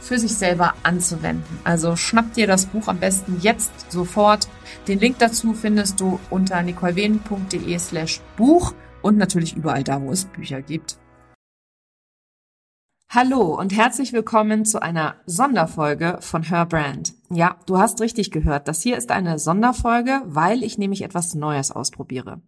für 0.00 0.18
sich 0.18 0.34
selber 0.34 0.74
anzuwenden. 0.82 1.58
Also 1.64 1.96
schnapp 1.96 2.32
dir 2.34 2.46
das 2.46 2.66
Buch 2.66 2.88
am 2.88 2.98
besten 2.98 3.38
jetzt 3.40 3.90
sofort. 3.90 4.48
Den 4.88 5.00
Link 5.00 5.18
dazu 5.18 5.54
findest 5.54 6.00
du 6.00 6.20
unter 6.30 6.62
nicolewenen.de 6.62 7.78
slash 7.78 8.20
Buch 8.36 8.74
und 9.02 9.16
natürlich 9.16 9.56
überall 9.56 9.84
da, 9.84 10.00
wo 10.00 10.12
es 10.12 10.24
Bücher 10.24 10.62
gibt. 10.62 10.98
Hallo 13.08 13.56
und 13.58 13.74
herzlich 13.74 14.12
willkommen 14.12 14.64
zu 14.64 14.82
einer 14.82 15.14
Sonderfolge 15.26 16.18
von 16.20 16.42
Her 16.42 16.66
Brand. 16.66 17.14
Ja, 17.30 17.56
du 17.64 17.78
hast 17.78 18.00
richtig 18.00 18.32
gehört. 18.32 18.66
Das 18.66 18.82
hier 18.82 18.96
ist 18.96 19.10
eine 19.10 19.38
Sonderfolge, 19.38 20.22
weil 20.26 20.64
ich 20.64 20.76
nämlich 20.76 21.02
etwas 21.02 21.34
Neues 21.34 21.70
ausprobiere. 21.70 22.42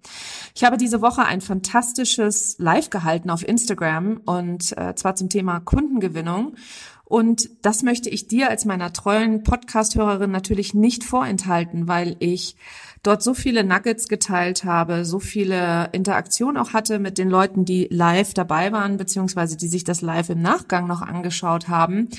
Ich 0.54 0.64
habe 0.64 0.76
diese 0.76 1.00
Woche 1.00 1.24
ein 1.24 1.40
fantastisches 1.40 2.56
Live 2.58 2.90
gehalten 2.90 3.30
auf 3.30 3.46
Instagram 3.46 4.20
und 4.26 4.76
äh, 4.76 4.94
zwar 4.96 5.14
zum 5.14 5.28
Thema 5.28 5.60
Kundengewinnung. 5.60 6.56
Und 7.08 7.48
das 7.62 7.82
möchte 7.82 8.10
ich 8.10 8.28
dir 8.28 8.50
als 8.50 8.66
meiner 8.66 8.92
treuen 8.92 9.42
Podcast-Hörerin 9.42 10.30
natürlich 10.30 10.74
nicht 10.74 11.04
vorenthalten, 11.04 11.88
weil 11.88 12.16
ich 12.18 12.54
dort 13.02 13.22
so 13.22 13.32
viele 13.32 13.64
Nuggets 13.64 14.08
geteilt 14.08 14.64
habe, 14.64 15.06
so 15.06 15.18
viele 15.18 15.88
Interaktionen 15.92 16.58
auch 16.58 16.74
hatte 16.74 16.98
mit 16.98 17.16
den 17.16 17.30
Leuten, 17.30 17.64
die 17.64 17.88
live 17.90 18.34
dabei 18.34 18.72
waren, 18.72 18.98
beziehungsweise 18.98 19.56
die 19.56 19.68
sich 19.68 19.84
das 19.84 20.02
live 20.02 20.28
im 20.28 20.42
Nachgang 20.42 20.86
noch 20.86 21.00
angeschaut 21.00 21.68
haben, 21.68 22.10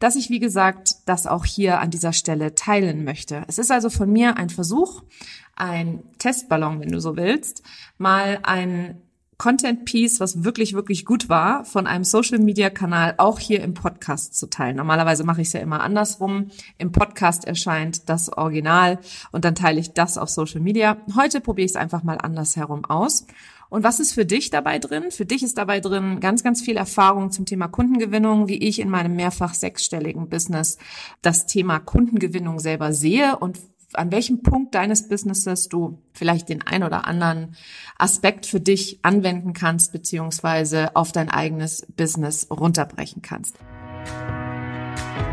dass 0.00 0.16
ich, 0.16 0.28
wie 0.28 0.40
gesagt, 0.40 0.96
das 1.06 1.28
auch 1.28 1.44
hier 1.44 1.78
an 1.78 1.90
dieser 1.90 2.12
Stelle 2.12 2.56
teilen 2.56 3.04
möchte. 3.04 3.44
Es 3.46 3.58
ist 3.58 3.70
also 3.70 3.90
von 3.90 4.10
mir 4.10 4.38
ein 4.38 4.50
Versuch, 4.50 5.04
ein 5.54 6.02
Testballon, 6.18 6.80
wenn 6.80 6.90
du 6.90 7.00
so 7.00 7.16
willst, 7.16 7.62
mal 7.96 8.40
ein 8.42 9.00
Content 9.42 9.86
Piece, 9.86 10.20
was 10.20 10.44
wirklich, 10.44 10.72
wirklich 10.72 11.04
gut 11.04 11.28
war, 11.28 11.64
von 11.64 11.88
einem 11.88 12.04
Social 12.04 12.38
Media 12.38 12.70
Kanal 12.70 13.14
auch 13.18 13.40
hier 13.40 13.60
im 13.60 13.74
Podcast 13.74 14.38
zu 14.38 14.46
teilen. 14.46 14.76
Normalerweise 14.76 15.24
mache 15.24 15.40
ich 15.40 15.48
es 15.48 15.52
ja 15.52 15.58
immer 15.58 15.80
andersrum. 15.80 16.52
Im 16.78 16.92
Podcast 16.92 17.44
erscheint 17.44 18.08
das 18.08 18.32
Original 18.32 19.00
und 19.32 19.44
dann 19.44 19.56
teile 19.56 19.80
ich 19.80 19.94
das 19.94 20.16
auf 20.16 20.28
Social 20.28 20.60
Media. 20.60 20.96
Heute 21.16 21.40
probiere 21.40 21.64
ich 21.64 21.72
es 21.72 21.76
einfach 21.76 22.04
mal 22.04 22.18
andersherum 22.18 22.84
aus. 22.84 23.26
Und 23.68 23.82
was 23.82 23.98
ist 23.98 24.12
für 24.12 24.24
dich 24.24 24.50
dabei 24.50 24.78
drin? 24.78 25.10
Für 25.10 25.26
dich 25.26 25.42
ist 25.42 25.58
dabei 25.58 25.80
drin 25.80 26.20
ganz, 26.20 26.44
ganz 26.44 26.62
viel 26.62 26.76
Erfahrung 26.76 27.32
zum 27.32 27.44
Thema 27.44 27.66
Kundengewinnung, 27.66 28.46
wie 28.46 28.58
ich 28.58 28.78
in 28.78 28.90
meinem 28.90 29.16
mehrfach 29.16 29.54
sechsstelligen 29.54 30.28
Business 30.28 30.78
das 31.20 31.46
Thema 31.46 31.80
Kundengewinnung 31.80 32.60
selber 32.60 32.92
sehe 32.92 33.36
und 33.38 33.58
an 33.94 34.12
welchem 34.12 34.42
Punkt 34.42 34.74
deines 34.74 35.08
Businesses 35.08 35.68
du 35.68 35.98
vielleicht 36.12 36.48
den 36.48 36.62
ein 36.62 36.82
oder 36.82 37.06
anderen 37.06 37.56
Aspekt 37.98 38.46
für 38.46 38.60
dich 38.60 38.98
anwenden 39.02 39.52
kannst, 39.52 39.92
beziehungsweise 39.92 40.94
auf 40.96 41.12
dein 41.12 41.30
eigenes 41.30 41.86
Business 41.96 42.48
runterbrechen 42.50 43.22
kannst. 43.22 43.56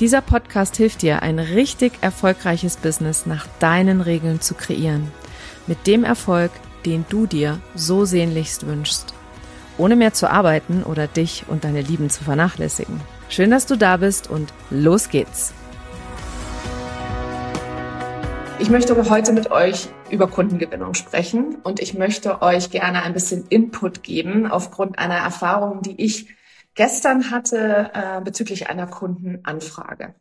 Dieser 0.00 0.22
Podcast 0.22 0.76
hilft 0.76 1.02
dir, 1.02 1.22
ein 1.22 1.38
richtig 1.38 1.92
erfolgreiches 2.00 2.78
Business 2.78 3.26
nach 3.26 3.46
deinen 3.58 4.00
Regeln 4.00 4.40
zu 4.40 4.54
kreieren. 4.54 5.12
Mit 5.66 5.86
dem 5.86 6.02
Erfolg, 6.02 6.50
den 6.86 7.04
du 7.10 7.26
dir 7.26 7.60
so 7.74 8.04
sehnlichst 8.06 8.66
wünschst. 8.66 9.14
Ohne 9.76 9.94
mehr 9.94 10.14
zu 10.14 10.30
arbeiten 10.30 10.82
oder 10.82 11.06
dich 11.06 11.44
und 11.46 11.64
deine 11.64 11.82
Lieben 11.82 12.08
zu 12.08 12.24
vernachlässigen. 12.24 13.00
Schön, 13.28 13.50
dass 13.50 13.66
du 13.66 13.76
da 13.76 13.98
bist 13.98 14.30
und 14.30 14.52
los 14.70 15.10
geht's. 15.10 15.52
Ich 18.58 18.70
möchte 18.70 18.96
heute 19.10 19.32
mit 19.32 19.50
euch 19.50 19.88
über 20.10 20.26
Kundengewinnung 20.26 20.94
sprechen 20.94 21.56
und 21.62 21.80
ich 21.80 21.94
möchte 21.94 22.42
euch 22.42 22.70
gerne 22.70 23.02
ein 23.02 23.12
bisschen 23.12 23.46
Input 23.48 24.02
geben 24.02 24.46
aufgrund 24.46 24.98
einer 24.98 25.16
Erfahrung, 25.16 25.82
die 25.82 26.00
ich 26.02 26.28
gestern 26.74 27.30
hatte 27.30 27.90
äh, 27.94 28.20
bezüglich 28.20 28.68
einer 28.68 28.86
Kundenanfrage. 28.86 30.14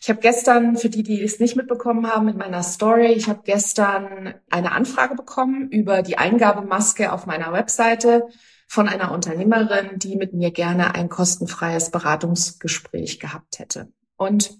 Ich 0.00 0.08
habe 0.08 0.20
gestern, 0.20 0.76
für 0.76 0.90
die, 0.90 1.02
die 1.02 1.22
es 1.22 1.40
nicht 1.40 1.56
mitbekommen 1.56 2.06
haben, 2.06 2.28
in 2.28 2.36
meiner 2.36 2.62
Story, 2.62 3.12
ich 3.12 3.28
habe 3.28 3.40
gestern 3.44 4.34
eine 4.50 4.72
Anfrage 4.72 5.14
bekommen 5.14 5.70
über 5.70 6.02
die 6.02 6.18
Eingabemaske 6.18 7.12
auf 7.12 7.26
meiner 7.26 7.52
Webseite 7.52 8.28
von 8.66 8.88
einer 8.88 9.12
Unternehmerin, 9.12 9.98
die 9.98 10.16
mit 10.16 10.32
mir 10.32 10.50
gerne 10.50 10.94
ein 10.94 11.08
kostenfreies 11.08 11.90
Beratungsgespräch 11.90 13.20
gehabt 13.20 13.58
hätte. 13.58 13.88
Und 14.16 14.58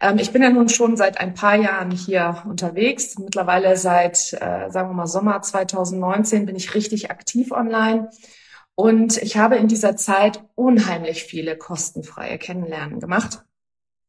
ähm, 0.00 0.18
ich 0.18 0.32
bin 0.32 0.42
ja 0.42 0.50
nun 0.50 0.68
schon 0.68 0.96
seit 0.96 1.20
ein 1.20 1.34
paar 1.34 1.56
Jahren 1.56 1.90
hier 1.90 2.42
unterwegs. 2.48 3.18
Mittlerweile 3.18 3.76
seit, 3.76 4.32
äh, 4.32 4.70
sagen 4.70 4.90
wir 4.90 4.94
mal, 4.94 5.06
Sommer 5.06 5.42
2019 5.42 6.46
bin 6.46 6.56
ich 6.56 6.74
richtig 6.74 7.10
aktiv 7.10 7.52
online 7.52 8.10
und 8.80 9.18
ich 9.18 9.36
habe 9.36 9.56
in 9.56 9.68
dieser 9.68 9.94
Zeit 9.94 10.42
unheimlich 10.54 11.24
viele 11.24 11.54
kostenfreie 11.54 12.38
Kennenlernen 12.38 12.98
gemacht. 12.98 13.44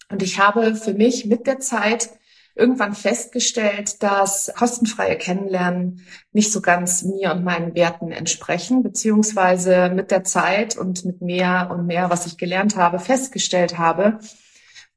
Und 0.10 0.24
ich 0.24 0.40
habe 0.40 0.76
für 0.76 0.94
mich 0.94 1.26
mit 1.26 1.46
der 1.46 1.60
Zeit 1.60 2.10
irgendwann 2.56 2.96
festgestellt, 2.96 4.02
dass 4.02 4.50
kostenfreie 4.58 5.18
Kennenlernen 5.18 6.06
nicht 6.32 6.54
so 6.54 6.62
ganz 6.62 7.04
mir 7.04 7.34
und 7.34 7.44
meinen 7.44 7.76
Werten 7.76 8.14
entsprechen, 8.14 8.82
beziehungsweise 8.82 9.90
mit 9.94 10.10
der 10.10 10.24
Zeit 10.24 10.78
und 10.78 11.04
mit 11.04 11.22
mehr 11.22 11.70
und 11.70 11.86
mehr, 11.86 12.10
was 12.10 12.26
ich 12.26 12.38
gelernt 12.38 12.78
habe, 12.78 13.00
festgestellt 13.00 13.78
habe, 13.78 14.20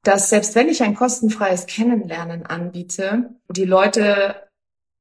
dass 0.04 0.30
selbst 0.30 0.54
wenn 0.54 0.68
ich 0.68 0.84
ein 0.84 0.94
kostenfreies 0.94 1.66
Kennenlernen 1.66 2.46
anbiete, 2.46 3.30
die 3.50 3.64
Leute 3.64 4.36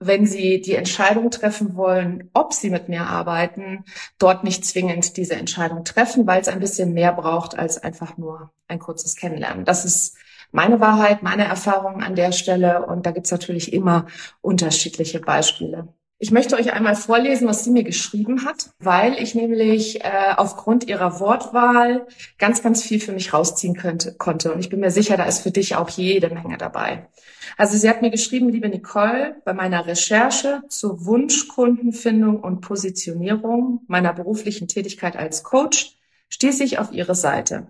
wenn 0.05 0.25
sie 0.25 0.61
die 0.61 0.75
Entscheidung 0.75 1.31
treffen 1.31 1.75
wollen, 1.75 2.29
ob 2.33 2.53
sie 2.53 2.69
mit 2.69 2.89
mir 2.89 3.07
arbeiten, 3.07 3.83
dort 4.19 4.43
nicht 4.43 4.65
zwingend 4.65 5.17
diese 5.17 5.35
Entscheidung 5.35 5.83
treffen, 5.83 6.27
weil 6.27 6.41
es 6.41 6.47
ein 6.47 6.59
bisschen 6.59 6.93
mehr 6.93 7.13
braucht 7.13 7.57
als 7.57 7.77
einfach 7.81 8.17
nur 8.17 8.51
ein 8.67 8.79
kurzes 8.79 9.15
Kennenlernen. 9.15 9.65
Das 9.65 9.85
ist 9.85 10.17
meine 10.51 10.79
Wahrheit, 10.79 11.23
meine 11.23 11.45
Erfahrung 11.45 12.01
an 12.01 12.15
der 12.15 12.31
Stelle 12.31 12.85
und 12.85 13.05
da 13.05 13.11
gibt's 13.11 13.31
natürlich 13.31 13.73
immer 13.73 14.07
unterschiedliche 14.41 15.19
Beispiele. 15.19 15.87
Ich 16.23 16.31
möchte 16.31 16.55
euch 16.55 16.71
einmal 16.71 16.95
vorlesen, 16.95 17.49
was 17.49 17.65
sie 17.65 17.69
mir 17.69 17.83
geschrieben 17.83 18.45
hat, 18.45 18.69
weil 18.79 19.21
ich 19.21 19.35
nämlich 19.35 20.05
äh, 20.05 20.33
aufgrund 20.37 20.87
ihrer 20.87 21.19
Wortwahl 21.19 22.07
ganz, 22.37 22.63
ganz 22.63 22.81
viel 22.81 23.01
für 23.01 23.11
mich 23.11 23.33
rausziehen 23.33 23.75
könnte, 23.75 24.13
konnte. 24.13 24.53
Und 24.53 24.61
ich 24.61 24.69
bin 24.69 24.79
mir 24.79 24.89
sicher, 24.89 25.17
da 25.17 25.25
ist 25.25 25.41
für 25.41 25.51
dich 25.51 25.75
auch 25.75 25.89
jede 25.89 26.29
Menge 26.29 26.57
dabei. 26.57 27.09
Also 27.57 27.75
sie 27.75 27.89
hat 27.89 28.01
mir 28.01 28.09
geschrieben, 28.09 28.47
liebe 28.47 28.69
Nicole, 28.69 29.35
bei 29.43 29.53
meiner 29.53 29.85
Recherche 29.85 30.63
zur 30.69 31.05
Wunschkundenfindung 31.05 32.39
und 32.39 32.61
Positionierung 32.61 33.81
meiner 33.87 34.13
beruflichen 34.13 34.69
Tätigkeit 34.69 35.17
als 35.17 35.43
Coach 35.43 35.97
stieß 36.29 36.61
ich 36.61 36.79
auf 36.79 36.93
ihre 36.93 37.15
Seite. 37.15 37.67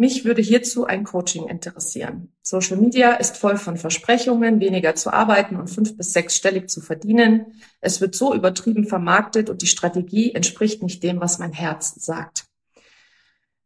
Mich 0.00 0.24
würde 0.24 0.40
hierzu 0.40 0.86
ein 0.86 1.04
Coaching 1.04 1.46
interessieren. 1.46 2.32
Social 2.40 2.78
Media 2.78 3.12
ist 3.16 3.36
voll 3.36 3.58
von 3.58 3.76
Versprechungen, 3.76 4.58
weniger 4.58 4.94
zu 4.94 5.12
arbeiten 5.12 5.56
und 5.56 5.68
fünf 5.68 5.94
bis 5.94 6.14
sechsstellig 6.14 6.70
zu 6.70 6.80
verdienen. 6.80 7.60
Es 7.82 8.00
wird 8.00 8.14
so 8.14 8.34
übertrieben 8.34 8.86
vermarktet 8.86 9.50
und 9.50 9.60
die 9.60 9.66
Strategie 9.66 10.34
entspricht 10.34 10.82
nicht 10.82 11.02
dem, 11.02 11.20
was 11.20 11.38
mein 11.38 11.52
Herz 11.52 12.02
sagt. 12.02 12.46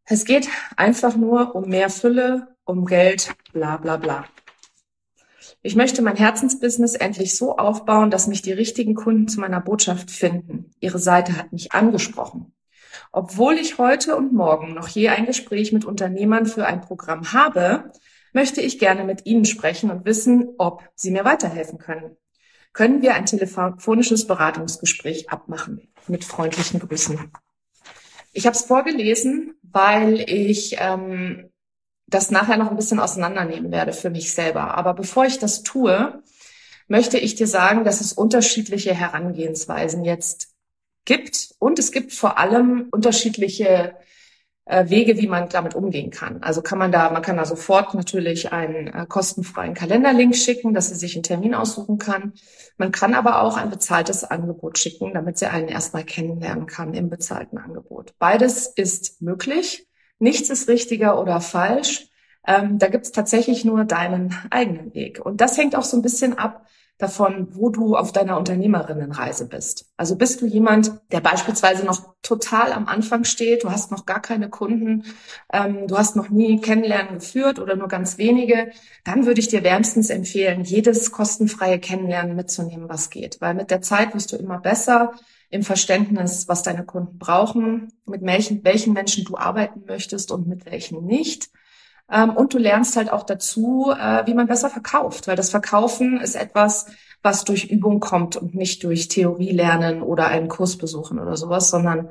Es 0.07 0.25
geht 0.25 0.49
einfach 0.77 1.15
nur 1.15 1.55
um 1.55 1.69
mehr 1.69 1.89
Fülle, 1.89 2.57
um 2.65 2.85
Geld, 2.85 3.33
bla 3.53 3.77
bla 3.77 3.97
bla. 3.97 4.25
Ich 5.63 5.77
möchte 5.77 6.03
mein 6.03 6.17
Herzensbusiness 6.17 6.97
endlich 6.97 7.37
so 7.37 7.59
aufbauen, 7.59 8.11
dass 8.11 8.27
mich 8.27 8.43
die 8.43 8.53
richtigen 8.53 8.97
Kunden 8.97 9.29
zu 9.29 9.39
meiner 9.39 9.61
Botschaft 9.61 10.11
finden. 10.11 10.73
Ihre 10.81 10.99
Seite 10.99 11.37
hat 11.37 11.53
mich 11.53 11.71
angesprochen. 11.71 12.54
Obwohl 13.13 13.55
ich 13.55 13.79
heute 13.79 14.17
und 14.17 14.33
morgen 14.33 14.75
noch 14.75 14.89
je 14.89 15.09
ein 15.09 15.27
Gespräch 15.27 15.73
mit 15.73 15.85
Unternehmern 15.85 16.47
für 16.47 16.67
ein 16.67 16.81
Programm 16.81 17.33
habe, 17.33 17.93
möchte 18.33 18.61
ich 18.61 18.79
gerne 18.79 19.05
mit 19.05 19.27
Ihnen 19.27 19.45
sprechen 19.45 19.91
und 19.91 20.05
wissen, 20.05 20.55
ob 20.59 20.83
Sie 20.95 21.11
mir 21.11 21.25
weiterhelfen 21.25 21.79
können. 21.79 22.17
Können 22.73 23.03
wir 23.03 23.15
ein 23.15 23.27
telefonisches 23.27 24.27
Beratungsgespräch 24.27 25.31
abmachen? 25.31 25.93
Mit 26.09 26.25
freundlichen 26.25 26.81
Grüßen. 26.81 27.31
Ich 28.33 28.47
habe 28.47 28.57
es 28.57 28.63
vorgelesen, 28.63 29.55
weil 29.63 30.21
ich 30.29 30.77
ähm, 30.81 31.51
das 32.09 32.33
nachher 32.33 32.57
noch 32.57 32.71
ein 32.71 32.77
bisschen 32.77 32.99
auseinandernehmen 32.99 33.71
werde 33.71 33.93
für 33.93 34.11
mich 34.11 34.35
selber. 34.35 34.77
Aber 34.77 34.95
bevor 34.95 35.25
ich 35.25 35.39
das 35.39 35.63
tue, 35.63 36.21
möchte 36.89 37.19
ich 37.19 37.37
dir 37.37 37.47
sagen, 37.47 37.85
dass 37.85 38.01
es 38.01 38.13
unterschiedliche 38.13 38.93
Herangehensweisen 38.93 40.05
jetzt 40.05 40.54
gibt. 41.05 41.55
Und 41.59 41.79
es 41.79 41.93
gibt 41.93 42.13
vor 42.13 42.39
allem 42.39 42.89
unterschiedliche 42.91 43.97
äh, 44.67 44.89
Wege, 44.89 45.19
wie 45.19 45.27
man 45.27 45.49
damit 45.49 45.75
umgehen 45.75 46.11
kann. 46.11 46.43
Also 46.43 46.63
kann 46.63 46.79
man 46.79 46.91
da, 46.91 47.11
man 47.11 47.23
kann 47.23 47.37
da 47.37 47.45
sofort 47.45 47.95
natürlich 47.95 48.53
einen 48.53 48.87
äh, 48.89 49.07
kostenfreien 49.07 49.75
Kalenderlink 49.75 50.35
schicken, 50.35 50.73
dass 50.73 50.89
sie 50.89 50.95
sich 50.95 51.15
einen 51.15 51.23
Termin 51.23 51.55
aussuchen 51.55 51.99
kann. 51.99 52.33
Man 52.79 52.91
kann 52.91 53.15
aber 53.15 53.43
auch 53.43 53.57
ein 53.57 53.71
bezahltes 53.71 54.25
Angebot 54.25 54.79
schicken, 54.79 55.13
damit 55.13 55.39
sie 55.39 55.51
einen 55.51 55.69
erstmal 55.69 56.05
kennenlernen 56.05 56.67
kann 56.67 56.95
im 56.95 57.11
bezahlten 57.11 57.59
Angebot. 57.59 58.15
Beides 58.19 58.67
ist 58.67 59.21
möglich. 59.21 59.87
Nichts 60.19 60.49
ist 60.49 60.69
richtiger 60.69 61.21
oder 61.21 61.41
falsch. 61.41 62.09
Ähm, 62.47 62.79
da 62.79 62.89
gibt's 62.89 63.13
tatsächlich 63.13 63.65
nur 63.65 63.85
deinen 63.85 64.35
eigenen 64.51 64.95
Weg. 64.95 65.21
Und 65.25 65.41
das 65.41 65.59
hängt 65.59 65.77
auch 65.77 65.85
so 65.85 65.97
ein 65.97 66.03
bisschen 66.03 66.39
ab 66.39 66.67
davon, 66.99 67.49
wo 67.51 67.71
du 67.71 67.97
auf 67.97 68.13
deiner 68.13 68.39
Unternehmerinnenreise 68.39 69.49
bist. 69.49 69.87
Also 69.97 70.17
bist 70.17 70.41
du 70.41 70.47
jemand, 70.47 70.93
der 71.11 71.21
beispielsweise 71.21 71.85
noch 71.85 72.15
total 72.23 72.73
am 72.73 72.87
Anfang 72.87 73.25
steht, 73.25 73.65
du 73.65 73.71
hast 73.71 73.91
noch 73.91 74.07
gar 74.07 74.23
keine 74.23 74.49
Kunden, 74.49 75.05
ähm, 75.53 75.89
du 75.89 75.99
hast 75.99 76.15
noch 76.15 76.29
nie 76.29 76.61
Kennenlernen 76.61 77.19
geführt 77.19 77.59
oder 77.59 77.75
nur 77.75 77.89
ganz 77.89 78.17
wenige, 78.17 78.71
dann 79.05 79.27
würde 79.27 79.41
ich 79.41 79.49
dir 79.49 79.65
wärmstens 79.65 80.09
empfehlen, 80.09 80.63
jedes 80.63 81.11
kostenfreie 81.11 81.81
Kennenlernen 81.81 82.37
mitzunehmen, 82.37 82.89
was 82.89 83.11
geht. 83.11 83.41
Weil 83.41 83.55
mit 83.55 83.71
der 83.71 83.83
Zeit 83.83 84.15
wirst 84.15 84.33
du 84.33 84.37
immer 84.37 84.59
besser 84.61 85.15
im 85.51 85.63
Verständnis, 85.63 86.47
was 86.49 86.63
deine 86.63 86.85
Kunden 86.85 87.19
brauchen, 87.19 87.93
mit 88.07 88.23
welchen, 88.23 88.65
welchen 88.65 88.93
Menschen 88.93 89.25
du 89.25 89.37
arbeiten 89.37 89.83
möchtest 89.87 90.31
und 90.31 90.47
mit 90.47 90.65
welchen 90.67 91.05
nicht. 91.05 91.51
Ähm, 92.11 92.37
und 92.37 92.55
du 92.55 92.59
lernst 92.59 92.97
halt 92.97 93.11
auch 93.11 93.25
dazu, 93.25 93.93
äh, 93.99 94.27
wie 94.27 94.35
man 94.35 94.47
besser 94.47 94.71
verkauft, 94.71 95.27
weil 95.27 95.37
das 95.37 95.51
Verkaufen 95.51 96.21
ist 96.21 96.35
etwas, 96.35 96.87
was 97.23 97.45
durch 97.45 97.65
Übung 97.65 98.01
kommt 98.01 98.37
und 98.37 98.55
nicht 98.55 98.85
durch 98.85 99.09
Theorie 99.09 99.53
lernen 99.53 100.03
oder 100.03 100.29
einen 100.29 100.49
Kurs 100.49 100.77
besuchen 100.77 101.19
oder 101.19 101.37
sowas, 101.37 101.71
sondern 101.71 102.11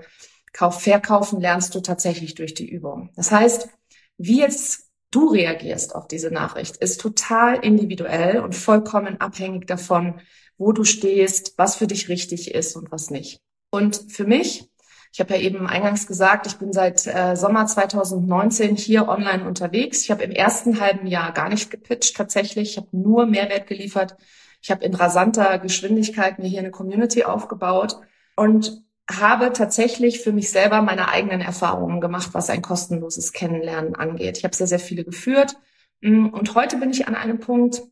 Kauf, 0.51 0.81
Verkaufen 0.81 1.39
lernst 1.39 1.73
du 1.75 1.81
tatsächlich 1.81 2.35
durch 2.35 2.53
die 2.53 2.69
Übung. 2.69 3.09
Das 3.15 3.31
heißt, 3.31 3.69
wie 4.17 4.39
jetzt 4.39 4.91
du 5.11 5.27
reagierst 5.27 5.95
auf 5.95 6.07
diese 6.07 6.31
Nachricht, 6.31 6.77
ist 6.77 7.01
total 7.01 7.55
individuell 7.55 8.39
und 8.39 8.55
vollkommen 8.55 9.19
abhängig 9.19 9.67
davon, 9.67 10.21
wo 10.57 10.71
du 10.71 10.83
stehst, 10.83 11.53
was 11.57 11.75
für 11.75 11.87
dich 11.87 12.09
richtig 12.09 12.53
ist 12.53 12.75
und 12.75 12.91
was 12.91 13.09
nicht. 13.09 13.41
Und 13.71 14.05
für 14.09 14.25
mich 14.25 14.69
ich 15.13 15.19
habe 15.19 15.35
ja 15.35 15.41
eben 15.41 15.67
eingangs 15.67 16.07
gesagt, 16.07 16.47
ich 16.47 16.57
bin 16.57 16.73
seit 16.73 17.05
äh, 17.05 17.35
Sommer 17.35 17.67
2019 17.67 18.75
hier 18.75 19.07
online 19.07 19.45
unterwegs. 19.45 20.01
Ich 20.01 20.09
habe 20.09 20.23
im 20.23 20.31
ersten 20.31 20.79
halben 20.79 21.05
Jahr 21.05 21.31
gar 21.33 21.49
nicht 21.49 21.69
gepitcht 21.69 22.17
tatsächlich. 22.17 22.71
Ich 22.71 22.77
habe 22.77 22.87
nur 22.91 23.27
Mehrwert 23.27 23.67
geliefert. 23.67 24.17
Ich 24.63 24.71
habe 24.71 24.83
in 24.83 24.95
rasanter 24.95 25.59
Geschwindigkeit 25.59 26.39
mir 26.39 26.47
hier 26.47 26.61
eine 26.61 26.71
Community 26.71 27.25
aufgebaut 27.25 27.97
und 28.35 28.83
habe 29.07 29.53
tatsächlich 29.53 30.19
für 30.19 30.31
mich 30.31 30.49
selber 30.49 30.81
meine 30.81 31.09
eigenen 31.09 31.41
Erfahrungen 31.41 32.01
gemacht, 32.01 32.29
was 32.31 32.49
ein 32.49 32.63
kostenloses 32.63 33.33
Kennenlernen 33.33 33.95
angeht. 33.95 34.39
Ich 34.39 34.43
habe 34.45 34.55
sehr, 34.55 34.67
sehr 34.67 34.79
viele 34.79 35.03
geführt. 35.03 35.57
Mm, 36.01 36.29
und 36.29 36.55
heute 36.55 36.77
bin 36.77 36.89
ich 36.89 37.07
an 37.07 37.13
einem 37.13 37.39
Punkt, 37.39 37.83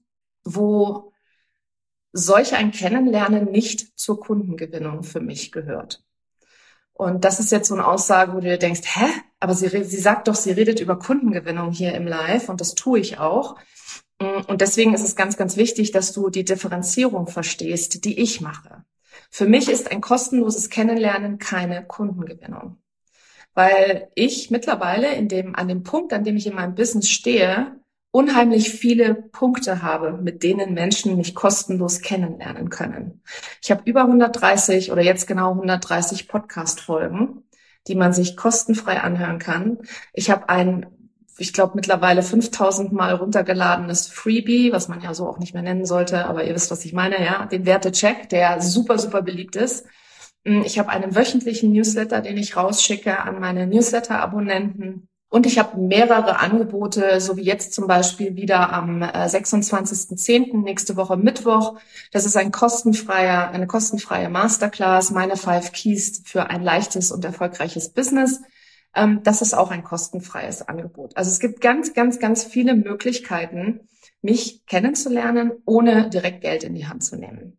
wo 0.43 1.13
solch 2.13 2.55
ein 2.55 2.71
Kennenlernen 2.71 3.51
nicht 3.51 3.99
zur 3.99 4.19
Kundengewinnung 4.19 5.03
für 5.03 5.21
mich 5.21 5.51
gehört. 5.51 6.03
Und 7.01 7.25
das 7.25 7.39
ist 7.39 7.51
jetzt 7.51 7.67
so 7.67 7.73
eine 7.73 7.87
Aussage, 7.87 8.33
wo 8.33 8.41
du 8.41 8.47
dir 8.47 8.59
denkst, 8.59 8.81
hä? 8.83 9.07
Aber 9.39 9.55
sie, 9.55 9.69
sie 9.69 9.99
sagt 9.99 10.27
doch, 10.27 10.35
sie 10.35 10.51
redet 10.51 10.79
über 10.79 10.99
Kundengewinnung 10.99 11.71
hier 11.71 11.95
im 11.95 12.05
Live 12.05 12.47
und 12.47 12.61
das 12.61 12.75
tue 12.75 12.99
ich 12.99 13.17
auch. 13.17 13.55
Und 14.19 14.61
deswegen 14.61 14.93
ist 14.93 15.03
es 15.03 15.15
ganz, 15.15 15.35
ganz 15.35 15.57
wichtig, 15.57 15.91
dass 15.91 16.13
du 16.13 16.29
die 16.29 16.45
Differenzierung 16.45 17.25
verstehst, 17.25 18.05
die 18.05 18.19
ich 18.19 18.39
mache. 18.39 18.85
Für 19.31 19.47
mich 19.47 19.67
ist 19.67 19.89
ein 19.89 19.99
kostenloses 19.99 20.69
Kennenlernen 20.69 21.39
keine 21.39 21.83
Kundengewinnung. 21.83 22.77
Weil 23.55 24.09
ich 24.13 24.51
mittlerweile 24.51 25.11
in 25.15 25.27
dem, 25.27 25.55
an 25.55 25.67
dem 25.67 25.81
Punkt, 25.81 26.13
an 26.13 26.23
dem 26.23 26.37
ich 26.37 26.45
in 26.45 26.53
meinem 26.53 26.75
Business 26.75 27.09
stehe, 27.09 27.80
unheimlich 28.11 28.69
viele 28.69 29.15
Punkte 29.15 29.81
habe, 29.81 30.13
mit 30.13 30.43
denen 30.43 30.73
Menschen 30.73 31.15
mich 31.15 31.33
kostenlos 31.33 32.01
kennenlernen 32.01 32.69
können. 32.69 33.21
Ich 33.61 33.71
habe 33.71 33.81
über 33.85 34.01
130 34.01 34.91
oder 34.91 35.01
jetzt 35.01 35.27
genau 35.27 35.51
130 35.51 36.27
Podcast-Folgen, 36.27 37.43
die 37.87 37.95
man 37.95 38.13
sich 38.13 38.35
kostenfrei 38.35 38.99
anhören 38.99 39.39
kann. 39.39 39.79
Ich 40.13 40.29
habe 40.29 40.49
ein, 40.49 40.85
ich 41.37 41.53
glaube 41.53 41.73
mittlerweile 41.75 42.21
5000 42.21 42.91
Mal 42.91 43.15
runtergeladenes 43.15 44.07
Freebie, 44.07 44.73
was 44.73 44.89
man 44.89 45.01
ja 45.01 45.13
so 45.13 45.27
auch 45.27 45.39
nicht 45.39 45.53
mehr 45.53 45.63
nennen 45.63 45.85
sollte, 45.85 46.25
aber 46.25 46.43
ihr 46.43 46.53
wisst, 46.53 46.69
was 46.69 46.83
ich 46.83 46.93
meine, 46.93 47.23
ja, 47.23 47.45
den 47.45 47.65
Wertecheck, 47.65 48.27
der 48.27 48.61
super, 48.61 48.99
super 48.99 49.21
beliebt 49.21 49.55
ist. 49.55 49.85
Ich 50.43 50.79
habe 50.79 50.89
einen 50.89 51.15
wöchentlichen 51.15 51.71
Newsletter, 51.71 52.19
den 52.19 52.35
ich 52.35 52.57
rausschicke 52.57 53.19
an 53.19 53.39
meine 53.39 53.67
Newsletter-Abonnenten. 53.67 55.07
Und 55.31 55.45
ich 55.45 55.57
habe 55.57 55.79
mehrere 55.79 56.39
Angebote, 56.39 57.21
so 57.21 57.37
wie 57.37 57.43
jetzt 57.43 57.73
zum 57.73 57.87
Beispiel 57.87 58.35
wieder 58.35 58.73
am 58.73 59.01
26.10. 59.01 60.27
Äh, 60.29 60.57
nächste 60.57 60.97
Woche 60.97 61.15
Mittwoch. 61.15 61.79
Das 62.11 62.25
ist 62.25 62.35
ein 62.35 62.51
kostenfreier, 62.51 63.49
eine 63.49 63.65
kostenfreie 63.65 64.27
Masterclass, 64.27 65.09
meine 65.09 65.37
Five 65.37 65.71
Keys 65.71 66.21
für 66.25 66.49
ein 66.49 66.61
leichtes 66.61 67.13
und 67.13 67.23
erfolgreiches 67.23 67.93
Business. 67.93 68.41
Ähm, 68.93 69.21
das 69.23 69.41
ist 69.41 69.53
auch 69.53 69.71
ein 69.71 69.85
kostenfreies 69.85 70.67
Angebot. 70.67 71.15
Also 71.15 71.31
es 71.31 71.39
gibt 71.39 71.61
ganz, 71.61 71.93
ganz, 71.93 72.19
ganz 72.19 72.43
viele 72.43 72.75
Möglichkeiten, 72.75 73.87
mich 74.21 74.65
kennenzulernen, 74.65 75.53
ohne 75.65 76.09
direkt 76.09 76.41
Geld 76.41 76.65
in 76.65 76.75
die 76.75 76.87
Hand 76.87 77.05
zu 77.05 77.15
nehmen. 77.15 77.57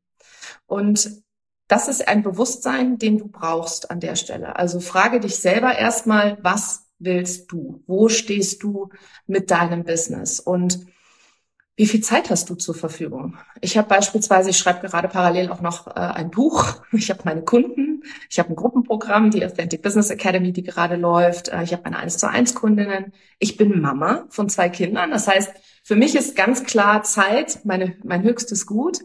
Und 0.66 1.22
das 1.68 1.88
ist 1.88 2.06
ein 2.06 2.22
Bewusstsein, 2.22 2.98
den 2.98 3.16
du 3.16 3.28
brauchst 3.28 3.90
an 3.90 3.98
der 3.98 4.16
Stelle. 4.16 4.56
Also 4.56 4.78
frage 4.78 5.20
dich 5.20 5.36
selber 5.36 5.74
erstmal, 5.74 6.36
was 6.42 6.81
willst 7.04 7.50
du? 7.52 7.82
Wo 7.86 8.08
stehst 8.08 8.62
du 8.62 8.90
mit 9.26 9.50
deinem 9.50 9.84
Business? 9.84 10.40
Und 10.40 10.86
wie 11.74 11.86
viel 11.86 12.02
Zeit 12.02 12.28
hast 12.28 12.50
du 12.50 12.54
zur 12.54 12.74
Verfügung? 12.74 13.38
Ich 13.62 13.78
habe 13.78 13.88
beispielsweise, 13.88 14.50
ich 14.50 14.58
schreibe 14.58 14.86
gerade 14.86 15.08
parallel 15.08 15.50
auch 15.50 15.62
noch 15.62 15.86
äh, 15.86 16.00
ein 16.00 16.30
Buch. 16.30 16.82
Ich 16.92 17.10
habe 17.10 17.22
meine 17.24 17.42
Kunden, 17.42 18.02
ich 18.28 18.38
habe 18.38 18.50
ein 18.50 18.56
Gruppenprogramm, 18.56 19.30
die 19.30 19.44
Authentic 19.44 19.80
Business 19.80 20.10
Academy, 20.10 20.52
die 20.52 20.62
gerade 20.62 20.96
läuft. 20.96 21.48
Äh, 21.48 21.62
ich 21.62 21.72
habe 21.72 21.82
meine 21.84 21.98
1 21.98 22.18
zu 22.18 22.28
1 22.28 22.54
Kundinnen. 22.54 23.12
Ich 23.38 23.56
bin 23.56 23.80
Mama 23.80 24.26
von 24.28 24.50
zwei 24.50 24.68
Kindern. 24.68 25.10
Das 25.10 25.26
heißt, 25.26 25.50
für 25.82 25.96
mich 25.96 26.14
ist 26.14 26.36
ganz 26.36 26.64
klar 26.64 27.02
Zeit 27.04 27.64
meine, 27.64 27.96
mein 28.04 28.22
höchstes 28.22 28.66
Gut 28.66 29.00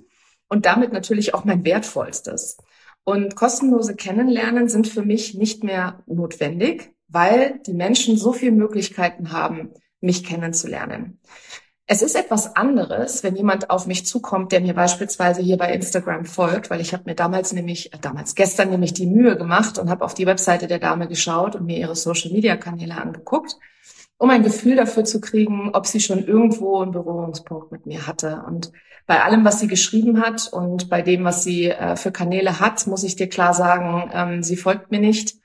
und 0.50 0.66
damit 0.66 0.92
natürlich 0.92 1.34
auch 1.34 1.46
mein 1.46 1.64
wertvollstes. 1.64 2.58
Und 3.06 3.36
kostenlose 3.38 3.96
Kennenlernen 3.96 4.68
sind 4.68 4.90
für 4.90 5.04
mich 5.04 5.36
nicht 5.36 5.64
mehr 5.64 6.04
notwendig 6.06 6.94
weil 7.08 7.60
die 7.66 7.74
Menschen 7.74 8.18
so 8.18 8.34
viele 8.34 8.52
Möglichkeiten 8.52 9.32
haben, 9.32 9.74
mich 10.02 10.24
kennenzulernen. 10.24 11.20
Es 11.90 12.02
ist 12.02 12.18
etwas 12.18 12.58
anderes, 12.58 13.24
wenn 13.24 13.38
jemand 13.38 13.70
auf 13.70 13.88
mich 13.88 14.06
zukommt, 14.06 14.52
der 14.52 14.60
mir 14.60 14.74
beispielsweise 14.74 15.42
hier 15.42 15.56
bei 15.56 15.72
Instagram 15.72 16.26
folgt, 16.26 16.70
weil 16.70 16.82
ich 16.82 16.92
habe 16.92 17.04
mir 17.06 17.16
damals 17.16 17.54
nämlich, 17.54 17.94
äh, 17.94 17.98
damals 18.02 18.36
gestern 18.36 18.70
nämlich 18.70 18.94
die 18.94 19.08
Mühe 19.08 19.38
gemacht 19.38 19.80
und 19.80 19.90
habe 19.90 20.04
auf 20.04 20.14
die 20.14 20.26
Webseite 20.26 20.68
der 20.68 20.80
Dame 20.80 21.08
geschaut 21.08 21.56
und 21.56 21.66
mir 21.66 21.78
ihre 21.78 21.96
Social-Media-Kanäle 21.96 22.96
angeguckt, 22.96 23.56
um 24.18 24.30
ein 24.30 24.44
Gefühl 24.44 24.76
dafür 24.76 25.06
zu 25.06 25.22
kriegen, 25.22 25.70
ob 25.74 25.88
sie 25.88 26.02
schon 26.02 26.26
irgendwo 26.26 26.82
einen 26.82 26.92
Berührungspunkt 26.92 27.72
mit 27.72 27.86
mir 27.86 28.06
hatte. 28.06 28.44
Und 28.46 28.74
bei 29.06 29.24
allem, 29.24 29.46
was 29.46 29.62
sie 29.62 29.68
geschrieben 29.68 30.22
hat 30.22 30.52
und 30.52 30.90
bei 30.90 31.02
dem, 31.02 31.24
was 31.24 31.46
sie 31.46 31.70
äh, 31.70 31.96
für 31.96 32.12
Kanäle 32.12 32.60
hat, 32.60 32.86
muss 32.88 33.04
ich 33.04 33.16
dir 33.16 33.30
klar 33.30 33.54
sagen, 33.54 34.12
ähm, 34.14 34.44
sie 34.44 34.58
folgt 34.58 34.92
mir 34.92 35.00
nicht. 35.00 35.36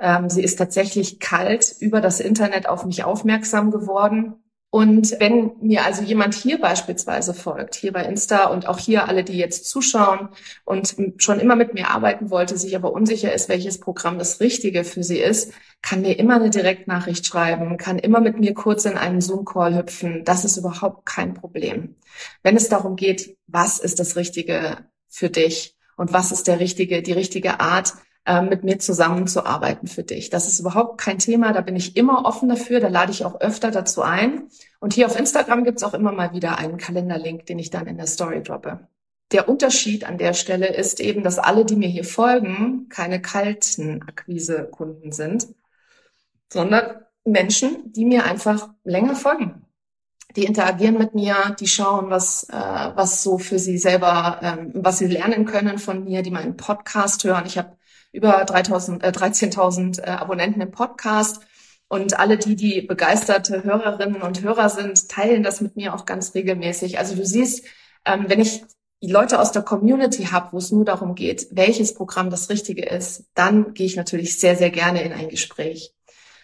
Ähm, 0.00 0.30
sie 0.30 0.42
ist 0.42 0.56
tatsächlich 0.56 1.20
kalt 1.20 1.76
über 1.78 2.00
das 2.00 2.20
Internet 2.20 2.68
auf 2.68 2.84
mich 2.84 3.04
aufmerksam 3.04 3.70
geworden. 3.70 4.34
Und 4.72 5.16
wenn 5.18 5.50
mir 5.60 5.84
also 5.84 6.02
jemand 6.02 6.32
hier 6.32 6.60
beispielsweise 6.60 7.34
folgt, 7.34 7.74
hier 7.74 7.92
bei 7.92 8.04
Insta 8.04 8.46
und 8.46 8.68
auch 8.68 8.78
hier 8.78 9.08
alle, 9.08 9.24
die 9.24 9.36
jetzt 9.36 9.68
zuschauen 9.68 10.28
und 10.64 10.94
schon 11.18 11.40
immer 11.40 11.56
mit 11.56 11.74
mir 11.74 11.90
arbeiten 11.90 12.30
wollte, 12.30 12.56
sich 12.56 12.76
aber 12.76 12.92
unsicher 12.92 13.34
ist, 13.34 13.48
welches 13.48 13.80
Programm 13.80 14.16
das 14.16 14.38
Richtige 14.38 14.84
für 14.84 15.02
sie 15.02 15.18
ist, 15.18 15.52
kann 15.82 16.02
mir 16.02 16.16
immer 16.20 16.36
eine 16.36 16.50
Direktnachricht 16.50 17.26
schreiben, 17.26 17.78
kann 17.78 17.98
immer 17.98 18.20
mit 18.20 18.38
mir 18.38 18.54
kurz 18.54 18.84
in 18.84 18.96
einen 18.96 19.20
Zoom-Call 19.20 19.76
hüpfen. 19.76 20.24
Das 20.24 20.44
ist 20.44 20.56
überhaupt 20.56 21.04
kein 21.04 21.34
Problem. 21.34 21.96
Wenn 22.44 22.56
es 22.56 22.68
darum 22.68 22.94
geht, 22.94 23.36
was 23.48 23.80
ist 23.80 23.98
das 23.98 24.14
Richtige 24.14 24.86
für 25.08 25.30
dich 25.30 25.76
und 25.96 26.12
was 26.12 26.30
ist 26.30 26.46
der 26.46 26.60
richtige, 26.60 27.02
die 27.02 27.12
richtige 27.12 27.58
Art, 27.58 27.94
ähm, 28.26 28.48
mit 28.48 28.64
mir 28.64 28.78
zusammenzuarbeiten 28.78 29.88
für 29.88 30.02
dich. 30.02 30.30
Das 30.30 30.46
ist 30.46 30.60
überhaupt 30.60 30.98
kein 31.00 31.18
Thema, 31.18 31.52
da 31.52 31.60
bin 31.60 31.76
ich 31.76 31.96
immer 31.96 32.24
offen 32.26 32.48
dafür, 32.48 32.80
da 32.80 32.88
lade 32.88 33.12
ich 33.12 33.24
auch 33.24 33.40
öfter 33.40 33.70
dazu 33.70 34.02
ein. 34.02 34.48
Und 34.78 34.92
hier 34.94 35.06
auf 35.06 35.18
Instagram 35.18 35.64
gibt's 35.64 35.82
auch 35.82 35.94
immer 35.94 36.12
mal 36.12 36.32
wieder 36.32 36.58
einen 36.58 36.76
Kalenderlink, 36.78 37.46
den 37.46 37.58
ich 37.58 37.70
dann 37.70 37.86
in 37.86 37.96
der 37.96 38.06
Story 38.06 38.42
droppe. 38.42 38.88
Der 39.32 39.48
Unterschied 39.48 40.04
an 40.04 40.18
der 40.18 40.34
Stelle 40.34 40.66
ist 40.66 41.00
eben, 41.00 41.22
dass 41.22 41.38
alle, 41.38 41.64
die 41.64 41.76
mir 41.76 41.88
hier 41.88 42.04
folgen, 42.04 42.88
keine 42.88 43.22
kalten 43.22 44.02
Akquise-Kunden 44.02 45.12
sind, 45.12 45.46
sondern 46.52 47.02
Menschen, 47.24 47.92
die 47.92 48.04
mir 48.04 48.24
einfach 48.24 48.70
länger 48.82 49.14
folgen. 49.14 49.66
Die 50.36 50.44
interagieren 50.44 50.98
mit 50.98 51.14
mir, 51.14 51.56
die 51.58 51.66
schauen, 51.66 52.10
was, 52.10 52.44
äh, 52.50 52.52
was 52.52 53.22
so 53.22 53.38
für 53.38 53.58
sie 53.58 53.78
selber, 53.78 54.40
ähm, 54.42 54.70
was 54.74 54.98
sie 54.98 55.06
lernen 55.06 55.44
können 55.44 55.78
von 55.78 56.04
mir, 56.04 56.22
die 56.22 56.30
meinen 56.30 56.56
Podcast 56.56 57.24
hören. 57.24 57.46
Ich 57.46 57.58
habe 57.58 57.76
über 58.12 58.44
3000, 58.44 59.02
äh, 59.02 59.08
13.000 59.08 60.00
äh, 60.00 60.10
Abonnenten 60.10 60.60
im 60.60 60.70
Podcast. 60.70 61.40
Und 61.88 62.18
alle 62.18 62.38
die, 62.38 62.54
die 62.54 62.82
begeisterte 62.82 63.64
Hörerinnen 63.64 64.22
und 64.22 64.42
Hörer 64.42 64.68
sind, 64.68 65.08
teilen 65.08 65.42
das 65.42 65.60
mit 65.60 65.76
mir 65.76 65.94
auch 65.94 66.06
ganz 66.06 66.34
regelmäßig. 66.34 66.98
Also 66.98 67.16
du 67.16 67.24
siehst, 67.24 67.64
ähm, 68.04 68.26
wenn 68.28 68.40
ich 68.40 68.62
die 69.02 69.10
Leute 69.10 69.40
aus 69.40 69.50
der 69.50 69.62
Community 69.62 70.26
habe, 70.26 70.52
wo 70.52 70.58
es 70.58 70.70
nur 70.70 70.84
darum 70.84 71.14
geht, 71.14 71.48
welches 71.50 71.94
Programm 71.94 72.30
das 72.30 72.50
Richtige 72.50 72.84
ist, 72.84 73.24
dann 73.34 73.74
gehe 73.74 73.86
ich 73.86 73.96
natürlich 73.96 74.38
sehr, 74.38 74.56
sehr 74.56 74.70
gerne 74.70 75.02
in 75.02 75.12
ein 75.12 75.28
Gespräch. 75.28 75.94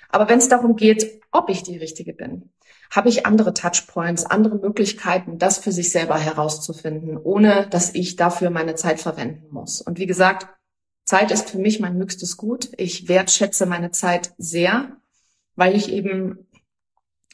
Aber 0.08 0.28
wenn 0.28 0.38
es 0.38 0.49
darum 0.49 0.76
geht, 0.76 1.20
ob 1.32 1.50
ich 1.50 1.62
die 1.62 1.76
Richtige 1.76 2.12
bin, 2.12 2.50
habe 2.90 3.08
ich 3.08 3.26
andere 3.26 3.52
Touchpoints, 3.52 4.25
andere 4.25 4.56
Möglichkeiten, 4.56 5.38
das 5.38 5.58
für 5.58 5.73
sich 5.73 5.90
selber 5.90 6.18
herauszufinden, 6.18 7.18
ohne 7.18 7.66
dass 7.68 7.94
ich 7.94 8.16
dafür 8.16 8.50
meine 8.50 8.75
Zeit 8.75 9.00
verwenden 9.00 9.46
muss. 9.50 9.80
Und 9.80 9.99
wie 9.99 10.06
gesagt, 10.06 10.49
Zeit 11.06 11.30
ist 11.30 11.50
für 11.50 11.58
mich 11.58 11.80
mein 11.80 11.96
höchstes 11.96 12.36
Gut. 12.36 12.70
Ich 12.76 13.08
wertschätze 13.08 13.64
meine 13.64 13.92
Zeit 13.92 14.34
sehr, 14.38 14.96
weil 15.54 15.75
ich 15.76 15.90
eben 15.90 16.48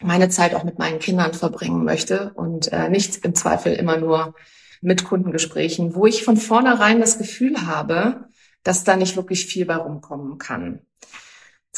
meine 0.02 0.28
Zeit 0.28 0.54
auch 0.54 0.62
mit 0.62 0.78
meinen 0.78 0.98
Kindern 0.98 1.32
verbringen 1.32 1.84
möchte 1.84 2.32
und 2.34 2.70
äh, 2.72 2.88
nicht 2.90 3.24
im 3.24 3.34
Zweifel 3.34 3.72
immer 3.72 3.96
nur 3.96 4.34
mit 4.82 5.04
Kundengesprächen, 5.04 5.94
wo 5.94 6.06
ich 6.06 6.24
von 6.24 6.36
vornherein 6.36 7.00
das 7.00 7.18
Gefühl 7.18 7.66
habe, 7.66 8.28
dass 8.62 8.84
da 8.84 8.96
nicht 8.96 9.16
wirklich 9.16 9.46
viel 9.46 9.64
bei 9.64 9.76
rumkommen 9.76 10.38
kann. 10.38 10.80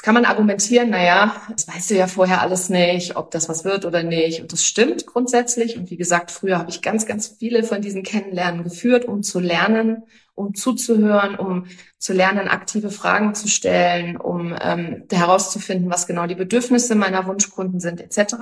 Kann 0.04 0.12
man 0.12 0.26
argumentieren, 0.26 0.90
naja, 0.90 1.34
das 1.50 1.66
weißt 1.66 1.90
du 1.90 1.94
ja 1.94 2.06
vorher 2.06 2.42
alles 2.42 2.68
nicht, 2.68 3.16
ob 3.16 3.30
das 3.30 3.48
was 3.48 3.64
wird 3.64 3.86
oder 3.86 4.02
nicht. 4.02 4.42
Und 4.42 4.52
das 4.52 4.62
stimmt 4.62 5.06
grundsätzlich. 5.06 5.78
Und 5.78 5.90
wie 5.90 5.96
gesagt, 5.96 6.30
früher 6.30 6.58
habe 6.58 6.68
ich 6.68 6.82
ganz, 6.82 7.06
ganz 7.06 7.26
viele 7.38 7.64
von 7.64 7.80
diesen 7.80 8.02
Kennenlernen 8.02 8.64
geführt, 8.64 9.06
um 9.06 9.22
zu 9.22 9.40
lernen, 9.40 10.02
um 10.34 10.54
zuzuhören, 10.54 11.36
um 11.36 11.68
zu 11.96 12.12
lernen, 12.12 12.48
aktive 12.48 12.90
Fragen 12.90 13.34
zu 13.34 13.48
stellen, 13.48 14.18
um 14.18 14.54
ähm, 14.60 15.04
herauszufinden, 15.10 15.90
was 15.90 16.06
genau 16.06 16.26
die 16.26 16.34
Bedürfnisse 16.34 16.94
meiner 16.96 17.26
Wunschkunden 17.26 17.80
sind, 17.80 18.02
etc. 18.02 18.34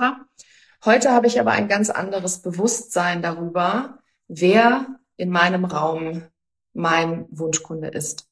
Heute 0.83 1.11
habe 1.11 1.27
ich 1.27 1.39
aber 1.39 1.51
ein 1.51 1.69
ganz 1.69 1.89
anderes 1.89 2.41
Bewusstsein 2.41 3.21
darüber, 3.21 3.99
wer 4.27 4.99
in 5.15 5.29
meinem 5.29 5.63
Raum 5.63 6.23
mein 6.73 7.25
Wunschkunde 7.29 7.87
ist. 7.87 8.27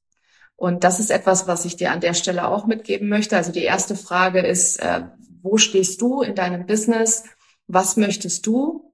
Und 0.61 0.83
das 0.83 0.99
ist 0.99 1.09
etwas, 1.09 1.47
was 1.47 1.65
ich 1.65 1.75
dir 1.75 1.91
an 1.91 2.01
der 2.01 2.13
Stelle 2.13 2.47
auch 2.47 2.67
mitgeben 2.67 3.09
möchte. 3.09 3.35
Also 3.35 3.51
die 3.51 3.63
erste 3.63 3.95
Frage 3.95 4.41
ist, 4.41 4.79
äh, 4.79 5.05
wo 5.41 5.57
stehst 5.57 5.99
du 6.03 6.21
in 6.21 6.35
deinem 6.35 6.67
Business? 6.67 7.23
Was 7.65 7.97
möchtest 7.97 8.45
du? 8.45 8.93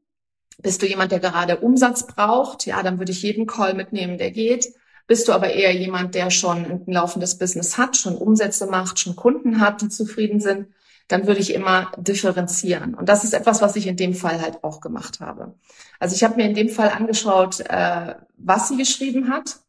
Bist 0.59 0.81
du 0.81 0.87
jemand, 0.87 1.11
der 1.11 1.19
gerade 1.19 1.57
Umsatz 1.57 2.07
braucht? 2.07 2.65
Ja, 2.65 2.81
dann 2.83 2.99
würde 2.99 3.11
ich 3.11 3.21
jeden 3.21 3.47
Call 3.47 3.73
mitnehmen, 3.73 4.17
der 4.17 4.31
geht. 4.31 4.75
Bist 5.07 5.27
du 5.27 5.33
aber 5.33 5.51
eher 5.51 5.75
jemand, 5.75 6.15
der 6.15 6.29
schon 6.29 6.63
ein 6.65 6.83
laufendes 6.85 7.37
Business 7.37 7.77
hat, 7.77 7.97
schon 7.97 8.15
Umsätze 8.15 8.67
macht, 8.67 8.97
schon 8.99 9.17
Kunden 9.17 9.59
hat, 9.59 9.81
die 9.81 9.89
zufrieden 9.89 10.39
sind? 10.39 10.67
dann 11.07 11.25
würde 11.25 11.39
ich 11.39 11.53
immer 11.53 11.91
differenzieren. 11.97 12.93
Und 12.93 13.07
das 13.07 13.23
ist 13.23 13.33
etwas, 13.33 13.61
was 13.61 13.75
ich 13.75 13.87
in 13.87 13.95
dem 13.95 14.13
Fall 14.13 14.41
halt 14.41 14.63
auch 14.63 14.81
gemacht 14.81 15.19
habe. 15.21 15.55
Also 15.99 16.15
ich 16.15 16.23
habe 16.23 16.35
mir 16.35 16.45
in 16.45 16.53
dem 16.53 16.69
Fall 16.69 16.89
angeschaut, 16.89 17.61
äh, 17.61 18.15
was 18.37 18.67
sie 18.67 18.77
geschrieben 18.77 19.29
hat. 19.29 19.59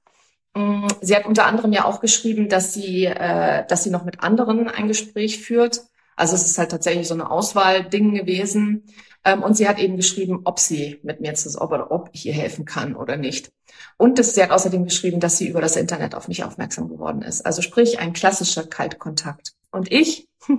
Mm, 0.59 0.89
sie 1.01 1.15
hat 1.15 1.27
unter 1.27 1.47
anderem 1.47 1.73
ja 1.73 1.85
auch 1.85 2.01
geschrieben, 2.01 2.49
dass 2.49 2.75
sie, 2.75 3.05
äh, 3.05 3.65
dass 3.69 3.85
sie 3.85 3.91
noch 3.91 4.05
mit 4.05 4.21
anderen 4.21 4.69
ein 4.69 4.89
Gespräch 4.89 5.41
führt. 5.41 5.83
Also 6.17 6.35
es 6.35 6.45
ist 6.45 6.59
halt 6.59 6.73
tatsächlich 6.73 7.07
so 7.07 7.15
eine 7.15 7.31
Auswahl-Ding 7.31 8.13
gewesen. 8.15 8.85
Ähm, 9.25 9.43
und 9.45 9.57
sie 9.57 9.69
hat 9.69 9.79
eben 9.79 9.97
geschrieben, 9.97 10.41
ob 10.45 10.59
sie 10.59 10.99
mit 11.05 11.21
mir 11.21 11.35
zusammen, 11.35 11.81
ob, 11.83 11.91
ob 11.91 12.11
ich 12.13 12.27
ihr 12.27 12.33
helfen 12.33 12.65
kann 12.65 12.97
oder 12.97 13.17
nicht. 13.17 13.53
Und 13.97 14.19
das, 14.19 14.35
sie 14.35 14.43
hat 14.43 14.51
außerdem 14.51 14.85
geschrieben, 14.85 15.21
dass 15.21 15.39
sie 15.39 15.49
über 15.49 15.61
das 15.61 15.77
Internet 15.77 16.17
auf 16.17 16.27
mich 16.27 16.43
aufmerksam 16.43 16.89
geworden 16.89 17.23
ist. 17.23 17.47
Also 17.47 17.63
sprich 17.63 18.01
ein 18.01 18.13
klassischer 18.13 18.65
Kaltkontakt. 18.67 19.53
Und 19.71 19.93
ich, 19.93 20.29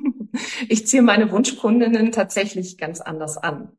ich 0.70 0.88
ziehe 0.88 1.02
meine 1.02 1.32
Wunschkundinnen 1.32 2.14
tatsächlich 2.14 2.78
ganz 2.78 3.02
anders 3.02 3.38
an. 3.38 3.74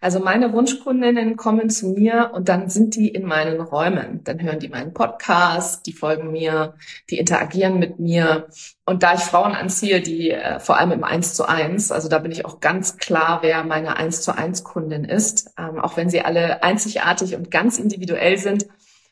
Also 0.00 0.20
meine 0.20 0.52
Wunschkundinnen 0.52 1.36
kommen 1.36 1.70
zu 1.70 1.88
mir 1.88 2.30
und 2.34 2.48
dann 2.48 2.68
sind 2.68 2.94
die 2.96 3.08
in 3.08 3.24
meinen 3.24 3.60
Räumen. 3.60 4.22
Dann 4.24 4.42
hören 4.42 4.60
die 4.60 4.68
meinen 4.68 4.92
Podcast, 4.92 5.86
die 5.86 5.92
folgen 5.92 6.32
mir, 6.32 6.74
die 7.10 7.18
interagieren 7.18 7.78
mit 7.78 7.98
mir. 7.98 8.48
Und 8.84 9.02
da 9.02 9.14
ich 9.14 9.20
Frauen 9.20 9.52
anziehe, 9.52 10.00
die 10.00 10.30
äh, 10.30 10.60
vor 10.60 10.78
allem 10.78 10.92
im 10.92 11.04
Eins 11.04 11.34
zu 11.34 11.48
eins, 11.48 11.90
also 11.90 12.08
da 12.08 12.18
bin 12.18 12.32
ich 12.32 12.44
auch 12.44 12.60
ganz 12.60 12.98
klar, 12.98 13.38
wer 13.42 13.64
meine 13.64 13.96
Eins 13.96 14.22
zu 14.22 14.36
eins 14.36 14.64
Kundin 14.64 15.04
ist, 15.04 15.52
ähm, 15.58 15.78
auch 15.80 15.96
wenn 15.96 16.10
sie 16.10 16.20
alle 16.20 16.62
einzigartig 16.62 17.34
und 17.34 17.50
ganz 17.50 17.78
individuell 17.78 18.38
sind, 18.38 18.66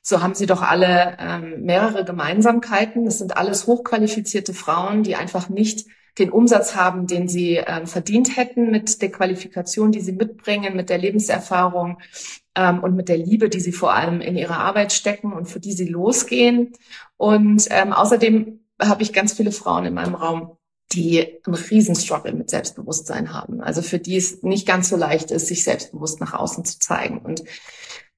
so 0.06 0.22
haben 0.22 0.34
sie 0.34 0.44
doch 0.44 0.60
alle 0.60 1.16
ähm, 1.18 1.62
mehrere 1.62 2.04
Gemeinsamkeiten. 2.04 3.06
Das 3.06 3.18
sind 3.18 3.38
alles 3.38 3.66
hochqualifizierte 3.66 4.52
Frauen, 4.52 5.02
die 5.02 5.16
einfach 5.16 5.48
nicht 5.48 5.86
den 6.18 6.30
Umsatz 6.30 6.76
haben, 6.76 7.06
den 7.06 7.28
sie 7.28 7.56
ähm, 7.56 7.86
verdient 7.86 8.36
hätten 8.36 8.70
mit 8.70 9.02
der 9.02 9.10
Qualifikation, 9.10 9.92
die 9.92 10.00
sie 10.00 10.12
mitbringen, 10.12 10.76
mit 10.76 10.88
der 10.90 10.98
Lebenserfahrung 10.98 11.98
ähm, 12.54 12.82
und 12.82 12.94
mit 12.94 13.08
der 13.08 13.18
Liebe, 13.18 13.48
die 13.48 13.60
sie 13.60 13.72
vor 13.72 13.94
allem 13.94 14.20
in 14.20 14.36
ihre 14.36 14.56
Arbeit 14.56 14.92
stecken 14.92 15.32
und 15.32 15.46
für 15.46 15.60
die 15.60 15.72
sie 15.72 15.88
losgehen. 15.88 16.72
Und 17.16 17.66
ähm, 17.70 17.92
außerdem 17.92 18.60
habe 18.80 19.02
ich 19.02 19.12
ganz 19.12 19.32
viele 19.32 19.52
Frauen 19.52 19.86
in 19.86 19.94
meinem 19.94 20.14
Raum, 20.14 20.56
die 20.92 21.40
einen 21.44 21.54
Riesenstruggle 21.56 22.32
mit 22.32 22.50
Selbstbewusstsein 22.50 23.32
haben. 23.32 23.60
Also 23.60 23.82
für 23.82 23.98
die 23.98 24.16
es 24.16 24.42
nicht 24.42 24.66
ganz 24.66 24.88
so 24.88 24.96
leicht 24.96 25.30
ist, 25.30 25.48
sich 25.48 25.64
selbstbewusst 25.64 26.20
nach 26.20 26.34
außen 26.34 26.64
zu 26.64 26.78
zeigen. 26.78 27.18
Und 27.18 27.42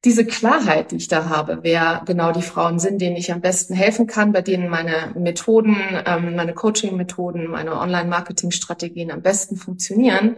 diese 0.07 0.25
Klarheit, 0.25 0.93
die 0.93 0.97
ich 0.97 1.09
da 1.09 1.29
habe, 1.29 1.59
wer 1.63 2.03
genau 2.07 2.31
die 2.31 2.41
Frauen 2.41 2.79
sind, 2.79 3.01
denen 3.01 3.17
ich 3.17 3.33
am 3.33 3.41
besten 3.41 3.75
helfen 3.75 4.07
kann, 4.07 4.33
bei 4.33 4.41
denen 4.41 4.69
meine 4.69 5.13
Methoden, 5.19 5.77
ähm, 6.07 6.37
meine 6.37 6.55
Coaching-Methoden, 6.55 7.49
meine 7.49 7.73
Online-Marketing-Strategien 7.79 9.11
am 9.11 9.23
besten 9.23 9.57
funktionieren, 9.57 10.37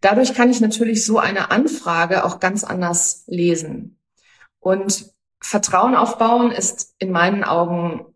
dadurch 0.00 0.34
kann 0.34 0.50
ich 0.50 0.60
natürlich 0.60 1.04
so 1.04 1.18
eine 1.18 1.50
Anfrage 1.50 2.24
auch 2.24 2.38
ganz 2.38 2.62
anders 2.62 3.24
lesen. 3.26 3.98
Und 4.60 5.12
Vertrauen 5.40 5.96
aufbauen 5.96 6.52
ist 6.52 6.94
in 7.00 7.10
meinen 7.10 7.42
Augen 7.42 8.07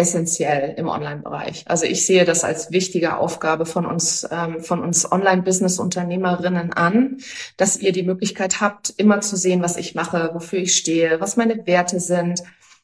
essentiell 0.00 0.74
im 0.76 0.88
Online-Bereich. 0.88 1.64
Also 1.66 1.84
ich 1.84 2.06
sehe 2.06 2.24
das 2.24 2.42
als 2.42 2.70
wichtige 2.72 3.18
Aufgabe 3.18 3.66
von 3.66 3.86
uns, 3.86 4.26
ähm, 4.30 4.60
von 4.60 4.82
uns 4.82 5.10
Online-Business-Unternehmerinnen 5.10 6.72
an, 6.72 7.18
dass 7.56 7.76
ihr 7.76 7.92
die 7.92 8.02
Möglichkeit 8.02 8.60
habt, 8.60 8.90
immer 8.96 9.20
zu 9.20 9.36
sehen, 9.36 9.62
was 9.62 9.76
ich 9.76 9.94
mache, 9.94 10.30
wofür 10.32 10.60
ich 10.60 10.74
stehe, 10.74 11.20
was 11.20 11.36
meine 11.36 11.66
Werte 11.66 12.00
sind, 12.00 12.42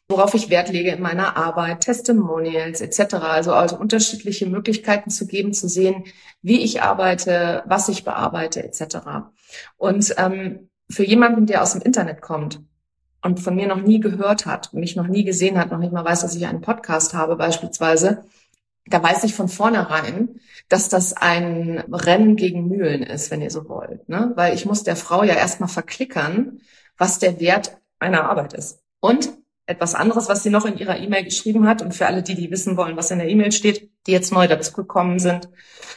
worauf 0.09 0.35
ich 0.35 0.51
Wert 0.51 0.69
lege 0.69 0.91
in 0.91 1.03
meiner 1.03 1.37
Arbeit, 1.37 1.81
Testimonials 1.81 2.81
etc. 2.81 3.15
Also, 3.15 3.53
also 3.53 3.77
unterschiedliche 3.79 4.47
Möglichkeiten 4.47 5.11
zu 5.11 5.27
geben, 5.27 5.53
zu 5.53 5.69
sehen, 5.69 6.05
wie 6.43 6.61
ich 6.63 6.83
arbeite, 6.83 7.65
was 7.67 7.89
ich 7.89 8.05
bearbeite 8.05 8.63
etc. 8.63 8.99
Und 9.77 10.15
ähm, 10.19 10.69
für 10.89 11.05
jemanden, 11.05 11.47
der 11.47 11.63
aus 11.63 11.73
dem 11.73 11.83
Internet 11.83 12.21
kommt, 12.21 12.61
und 13.27 13.41
von 13.41 13.57
mir 13.57 13.67
noch 13.67 13.83
nie 13.83 14.01
gehört 14.01 14.47
hat, 14.47 14.73
mich 14.73 14.97
noch 14.97 15.09
nie 15.09 15.25
gesehen 15.25 15.59
hat, 15.59 15.71
noch 15.71 15.79
nicht 15.79 15.93
mal 15.93 16.05
weiß, 16.05 16.21
dass 16.23 16.37
ich 16.37 16.47
einen 16.47 16.61
Podcast 16.61 17.13
habe 17.13 17.37
beispielsweise, 17.37 18.25
da 18.87 19.03
weiß 19.03 19.25
ich 19.25 19.35
von 19.35 19.49
vornherein, 19.49 20.41
dass 20.69 20.89
das 20.89 21.13
ein 21.13 21.83
Rennen 21.93 22.37
gegen 22.37 22.69
Mühlen 22.69 23.03
ist, 23.03 23.33
wenn 23.33 23.43
ihr 23.43 23.51
so 23.51 23.69
wollt. 23.69 24.09
Ne? 24.09 24.33
Weil 24.37 24.55
ich 24.55 24.65
muss 24.65 24.85
der 24.85 24.95
Frau 24.95 25.25
ja 25.25 25.35
erstmal 25.35 25.69
verklickern, 25.69 26.61
was 26.97 27.19
der 27.19 27.41
Wert 27.41 27.79
einer 27.99 28.31
Arbeit 28.31 28.53
ist. 28.53 28.79
Und 29.01 29.31
etwas 29.67 29.97
anderes, 29.97 30.29
was 30.29 30.45
sie 30.45 30.51
noch 30.51 30.65
in 30.65 30.79
ihrer 30.79 30.99
E-Mail 30.99 31.25
geschrieben 31.25 31.67
hat, 31.67 31.83
und 31.83 31.93
für 31.93 32.07
alle 32.07 32.23
die, 32.23 32.37
die 32.37 32.53
wissen 32.53 32.77
wollen, 32.77 32.97
was 32.97 33.11
in 33.11 33.19
der 33.19 33.29
E-Mail 33.29 33.51
steht, 33.51 33.91
die 34.07 34.13
jetzt 34.13 34.33
neu 34.33 34.47
dazugekommen 34.47 35.19
sind, 35.19 35.49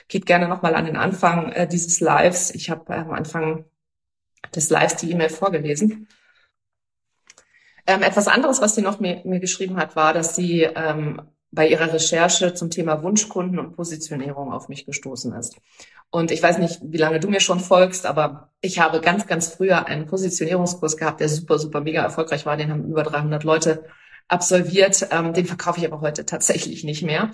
geht 0.08 0.26
gerne 0.26 0.48
nochmal 0.48 0.74
an 0.74 0.86
den 0.86 0.98
Anfang 0.98 1.52
äh, 1.52 1.68
dieses 1.68 2.00
Lives. 2.00 2.50
Ich 2.50 2.72
habe 2.72 2.92
äh, 2.92 2.98
am 2.98 3.12
Anfang 3.12 3.66
des 4.56 4.72
Lives 4.72 4.96
die 4.96 5.12
E-Mail 5.12 5.30
vorgelesen. 5.30 6.08
Ähm, 7.90 8.04
etwas 8.04 8.28
anderes, 8.28 8.62
was 8.62 8.76
sie 8.76 8.84
noch 8.84 9.00
mir, 9.00 9.22
mir 9.24 9.40
geschrieben 9.40 9.78
hat, 9.78 9.96
war, 9.96 10.14
dass 10.14 10.36
sie 10.36 10.62
ähm, 10.62 11.24
bei 11.50 11.68
ihrer 11.68 11.92
Recherche 11.92 12.54
zum 12.54 12.70
Thema 12.70 13.02
Wunschkunden 13.02 13.58
und 13.58 13.76
Positionierung 13.76 14.54
auf 14.54 14.70
mich 14.70 14.86
gestoßen 14.86 15.34
ist. 15.34 15.56
Und 16.12 16.30
ich 16.30 16.44
weiß 16.44 16.60
nicht, 16.60 16.82
wie 16.84 16.98
lange 16.98 17.20
du 17.20 17.30
mir 17.30 17.40
schon 17.40 17.60
folgst, 17.60 18.06
aber 18.06 18.52
ich 18.62 18.78
habe 18.78 19.02
ganz, 19.02 19.26
ganz 19.26 19.48
früher 19.48 19.88
einen 19.88 20.06
Positionierungskurs 20.06 20.98
gehabt, 20.98 21.20
der 21.20 21.30
super, 21.30 21.58
super 21.58 21.82
mega 21.82 22.04
erfolgreich 22.04 22.46
war. 22.46 22.58
Den 22.58 22.70
haben 22.70 22.86
über 22.86 23.02
300 23.02 23.44
Leute 23.44 23.86
absolviert. 24.28 25.08
Ähm, 25.10 25.34
den 25.34 25.48
verkaufe 25.48 25.80
ich 25.80 25.88
aber 25.88 26.00
heute 26.02 26.28
tatsächlich 26.28 26.84
nicht 26.84 27.02
mehr. 27.02 27.32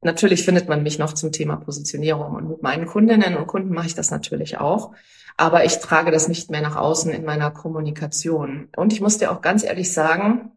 Natürlich 0.00 0.44
findet 0.44 0.68
man 0.68 0.82
mich 0.82 0.98
noch 0.98 1.12
zum 1.12 1.30
Thema 1.30 1.54
Positionierung 1.54 2.34
und 2.34 2.48
mit 2.48 2.62
meinen 2.64 2.86
Kundinnen 2.86 3.36
und 3.36 3.46
Kunden 3.46 3.72
mache 3.72 3.86
ich 3.86 3.94
das 3.94 4.10
natürlich 4.10 4.58
auch 4.58 4.90
aber 5.36 5.64
ich 5.64 5.78
trage 5.78 6.10
das 6.10 6.28
nicht 6.28 6.50
mehr 6.50 6.62
nach 6.62 6.76
außen 6.76 7.10
in 7.12 7.24
meiner 7.24 7.50
Kommunikation. 7.50 8.68
Und 8.76 8.92
ich 8.92 9.00
muss 9.00 9.18
dir 9.18 9.32
auch 9.32 9.40
ganz 9.40 9.64
ehrlich 9.64 9.92
sagen, 9.92 10.52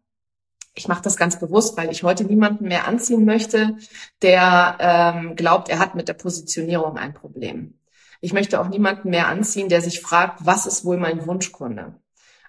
ich 0.76 0.88
mache 0.88 1.02
das 1.02 1.18
ganz 1.18 1.40
bewusst, 1.40 1.76
weil 1.78 1.92
ich 1.92 2.04
heute 2.04 2.24
niemanden 2.24 2.68
mehr 2.68 2.88
anziehen 2.88 3.26
möchte, 3.26 3.78
der 4.22 4.78
ähm, 4.80 5.36
glaubt, 5.36 5.70
er 5.70 5.80
hat 5.80 5.96
mit 5.96 6.08
der 6.08 6.14
Positionierung 6.14 6.98
ein 6.98 7.14
Problem. 7.14 7.80
Ich 8.22 8.34
möchte 8.34 8.60
auch 8.62 8.68
niemanden 8.68 9.10
mehr 9.10 9.28
anziehen, 9.28 9.70
der 9.70 9.82
sich 9.82 10.02
fragt, 10.02 10.46
was 10.46 10.66
ist 10.66 10.86
wohl 10.86 10.98
mein 10.98 11.26
Wunschkunde? 11.26 12.00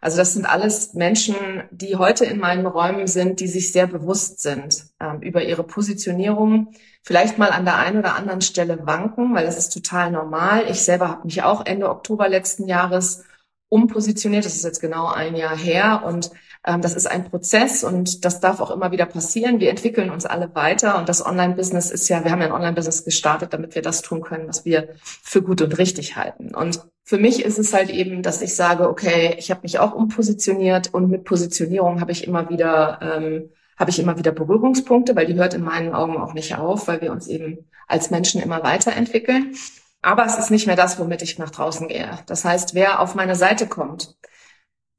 Also 0.01 0.17
das 0.17 0.35
sind 0.35 0.47
alles 0.47 0.95
Menschen, 0.95 1.37
die 1.71 1.97
heute 1.97 2.25
in 2.25 2.39
meinen 2.39 2.67
Räumen 2.67 3.07
sind, 3.07 3.41
die 3.41 3.49
sich 3.49 3.73
sehr 3.73 3.87
bewusst 3.87 4.41
sind 4.41 4.87
ähm, 5.01 5.21
über 5.21 5.43
ihre 5.43 5.65
Positionierung, 5.65 6.73
vielleicht 7.03 7.39
mal 7.39 7.51
an 7.51 7.65
der 7.65 7.77
einen 7.77 7.99
oder 7.99 8.15
anderen 8.15 8.41
Stelle 8.41 8.87
wanken, 8.87 9.35
weil 9.35 9.47
das 9.47 9.59
ist 9.59 9.71
total 9.71 10.11
normal. 10.11 10.65
Ich 10.71 10.83
selber 10.83 11.09
habe 11.09 11.25
mich 11.25 11.43
auch 11.43 11.67
Ende 11.67 11.89
Oktober 11.89 12.29
letzten 12.29 12.67
Jahres 12.69 13.25
umpositioniert. 13.69 14.45
Das 14.45 14.55
ist 14.55 14.65
jetzt 14.65 14.81
genau 14.81 15.07
ein 15.07 15.37
Jahr 15.37 15.57
her 15.57 16.03
und 16.07 16.31
ähm, 16.67 16.81
das 16.81 16.95
ist 16.95 17.07
ein 17.07 17.25
Prozess 17.25 17.85
und 17.85 18.25
das 18.25 18.41
darf 18.41 18.61
auch 18.61 18.71
immer 18.71 18.93
wieder 18.93 19.07
passieren. 19.07 19.61
Wir 19.61 19.71
entwickeln 19.71 20.11
uns 20.11 20.27
alle 20.27 20.55
weiter 20.55 20.99
und 20.99 21.09
das 21.09 21.25
Online-Business 21.25 21.91
ist 21.91 22.09
ja, 22.09 22.25
wir 22.25 22.31
haben 22.31 22.41
ja 22.41 22.47
ein 22.47 22.53
Online-Business 22.53 23.05
gestartet, 23.05 23.53
damit 23.53 23.75
wir 23.75 23.83
das 23.83 24.03
tun 24.03 24.23
können, 24.23 24.49
was 24.49 24.65
wir 24.65 24.89
für 25.01 25.43
gut 25.43 25.63
und 25.63 25.79
richtig 25.79 26.17
halten. 26.17 26.55
Und 26.55 26.83
für 27.09 27.17
mich 27.17 27.43
ist 27.43 27.59
es 27.59 27.73
halt 27.73 27.89
eben, 27.89 28.23
dass 28.23 28.43
ich 28.43 28.55
sage, 28.55 28.87
okay, 28.87 29.35
ich 29.39 29.51
habe 29.51 29.63
mich 29.63 29.79
auch 29.79 29.95
umpositioniert 29.95 30.93
und 30.93 31.09
mit 31.09 31.25
Positionierung 31.25 32.03
habe 32.03 32.13
ich 32.13 32.27
immer 32.27 32.51
wieder 32.51 32.99
ähm, 33.01 33.49
habe 33.79 33.91
ich 33.91 33.99
immer 33.99 34.19
wieder 34.19 34.31
Berührungspunkte, 34.31 35.17
weil 35.17 35.25
die 35.25 35.37
hört 35.37 35.55
in 35.55 35.63
meinen 35.63 35.95
Augen 35.95 36.19
auch 36.19 36.35
nicht 36.35 36.55
auf, 36.57 36.87
weil 36.87 37.01
wir 37.01 37.11
uns 37.11 37.27
eben 37.27 37.71
als 37.87 38.11
Menschen 38.11 38.43
immer 38.43 38.63
weiterentwickeln. 38.63 39.55
Aber 40.03 40.27
es 40.27 40.37
ist 40.37 40.51
nicht 40.51 40.67
mehr 40.67 40.77
das, 40.77 40.99
womit 40.99 41.23
ich 41.23 41.39
nach 41.39 41.51
draußen 41.51 41.89
gehe. 41.89 42.11
Das 42.27 42.45
heißt, 42.45 42.75
wer 42.75 43.01
auf 43.01 43.15
meine 43.15 43.37
Seite 43.37 43.67
kommt, 43.67 44.15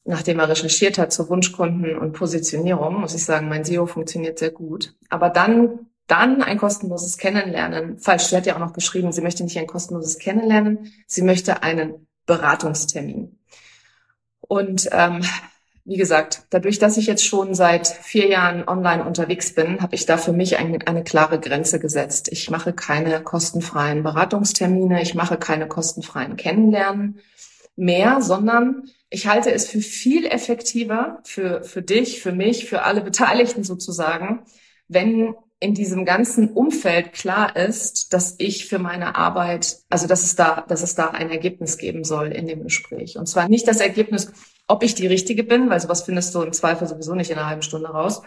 nachdem 0.04 0.40
er 0.40 0.50
recherchiert 0.50 0.98
hat 0.98 1.14
zu 1.14 1.30
Wunschkunden 1.30 1.96
und 1.96 2.14
Positionierung, 2.14 3.02
muss 3.02 3.14
ich 3.14 3.24
sagen, 3.24 3.50
mein 3.50 3.66
SEO 3.66 3.86
funktioniert 3.86 4.40
sehr 4.40 4.52
gut. 4.52 4.96
Aber 5.10 5.30
dann, 5.30 5.89
dann 6.10 6.42
ein 6.42 6.58
kostenloses 6.58 7.18
Kennenlernen. 7.18 8.00
Falsch, 8.00 8.24
sie 8.24 8.36
hat 8.36 8.46
ja 8.46 8.56
auch 8.56 8.60
noch 8.60 8.74
geschrieben, 8.74 9.12
sie 9.12 9.22
möchte 9.22 9.44
nicht 9.44 9.58
ein 9.58 9.68
kostenloses 9.68 10.18
Kennenlernen, 10.18 10.92
sie 11.08 11.22
möchte 11.22 11.64
einen 11.64 12.08
Beratungstermin. 12.26 13.40
Und 14.42 14.90
ähm, 14.92 15.22
wie 15.86 15.98
gesagt, 15.98 16.44
dadurch, 16.50 16.80
dass 16.80 16.98
ich 16.98 17.08
jetzt 17.08 17.26
schon 17.26 17.56
seit 17.56 17.88
vier 17.88 18.28
Jahren 18.28 18.68
online 18.68 19.04
unterwegs 19.04 19.56
bin, 19.56 19.82
habe 19.82 19.96
ich 19.96 20.06
da 20.06 20.18
für 20.18 20.34
mich 20.34 20.58
eine, 20.58 20.80
eine, 20.86 21.04
klare 21.04 21.40
Grenze 21.40 21.80
gesetzt. 21.80 22.30
Ich 22.32 22.50
mache 22.50 22.74
keine 22.74 23.22
kostenfreien 23.24 24.04
Beratungstermine, 24.04 25.02
ich 25.02 25.16
mache 25.16 25.38
keine 25.38 25.68
kostenfreien 25.68 26.36
Kennenlernen 26.36 27.20
mehr, 27.76 28.22
sondern 28.22 28.90
ich 29.10 29.28
halte 29.28 29.52
es 29.52 29.68
für 29.68 29.80
viel 29.80 30.26
effektiver 30.26 31.22
für, 31.24 31.64
für 31.64 31.82
dich, 31.82 32.22
für 32.22 32.34
mich, 32.34 32.70
für 32.70 32.84
alle 32.84 33.02
Beteiligten 33.02 33.64
sozusagen, 33.64 34.44
wenn 34.88 35.34
in 35.60 35.74
diesem 35.74 36.06
ganzen 36.06 36.52
Umfeld 36.52 37.12
klar 37.12 37.56
ist, 37.56 38.14
dass 38.14 38.36
ich 38.38 38.68
für 38.68 38.80
meine 38.80 39.16
Arbeit, 39.16 39.80
also 39.90 40.08
dass 40.08 40.24
es 40.24 40.36
da, 40.36 40.64
dass 40.68 40.82
es 40.82 40.96
da 40.96 41.10
ein 41.10 41.30
Ergebnis 41.30 41.78
geben 41.78 42.06
soll 42.06 42.28
in 42.28 42.48
dem 42.48 42.64
Gespräch. 42.64 43.18
Und 43.18 43.28
zwar 43.28 43.50
nicht 43.50 43.68
das 43.68 43.82
Ergebnis, 43.82 44.32
ob 44.68 44.84
ich 44.84 44.96
die 44.96 45.08
Richtige 45.08 45.44
bin, 45.44 45.70
weil 45.70 45.80
sowas 45.82 46.04
findest 46.04 46.34
du 46.34 46.42
im 46.42 46.54
Zweifel 46.54 46.88
sowieso 46.88 47.14
nicht 47.14 47.30
in 47.32 47.38
einer 47.38 47.50
halben 47.50 47.62
Stunde 47.62 47.90
raus, 47.90 48.22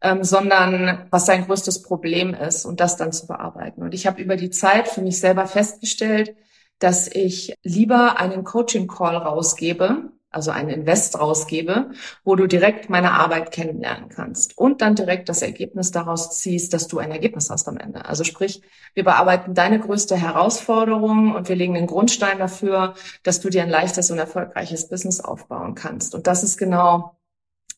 ähm, 0.00 0.22
sondern 0.22 1.06
was 1.10 1.26
sein 1.26 1.46
größtes 1.46 1.82
Problem 1.82 2.34
ist 2.34 2.64
und 2.64 2.78
das 2.78 2.96
dann 2.96 3.12
zu 3.12 3.26
bearbeiten. 3.26 3.82
Und 3.82 3.92
ich 3.92 4.06
habe 4.06 4.22
über 4.22 4.36
die 4.36 4.50
Zeit 4.50 4.88
für 4.88 5.02
mich 5.02 5.18
selber 5.18 5.46
festgestellt, 5.46 6.36
dass 6.78 7.08
ich 7.08 7.54
lieber 7.62 8.20
einen 8.20 8.44
Coaching-Call 8.44 9.16
rausgebe, 9.16 10.10
also 10.36 10.50
einen 10.50 10.68
Invest 10.68 11.18
rausgebe, 11.18 11.90
wo 12.22 12.36
du 12.36 12.46
direkt 12.46 12.90
meine 12.90 13.12
Arbeit 13.12 13.50
kennenlernen 13.50 14.10
kannst 14.10 14.56
und 14.56 14.82
dann 14.82 14.94
direkt 14.94 15.30
das 15.30 15.40
Ergebnis 15.40 15.90
daraus 15.90 16.38
ziehst, 16.38 16.74
dass 16.74 16.86
du 16.88 16.98
ein 16.98 17.10
Ergebnis 17.10 17.48
hast 17.48 17.66
am 17.68 17.78
Ende. 17.78 18.04
Also 18.04 18.22
sprich, 18.22 18.60
wir 18.92 19.02
bearbeiten 19.02 19.54
deine 19.54 19.80
größte 19.80 20.14
Herausforderung 20.14 21.34
und 21.34 21.48
wir 21.48 21.56
legen 21.56 21.74
den 21.74 21.86
Grundstein 21.86 22.38
dafür, 22.38 22.94
dass 23.22 23.40
du 23.40 23.48
dir 23.48 23.62
ein 23.62 23.70
leichtes 23.70 24.10
und 24.10 24.18
erfolgreiches 24.18 24.88
Business 24.88 25.20
aufbauen 25.20 25.74
kannst. 25.74 26.14
Und 26.14 26.26
das 26.26 26.44
ist 26.44 26.58
genau 26.58 27.16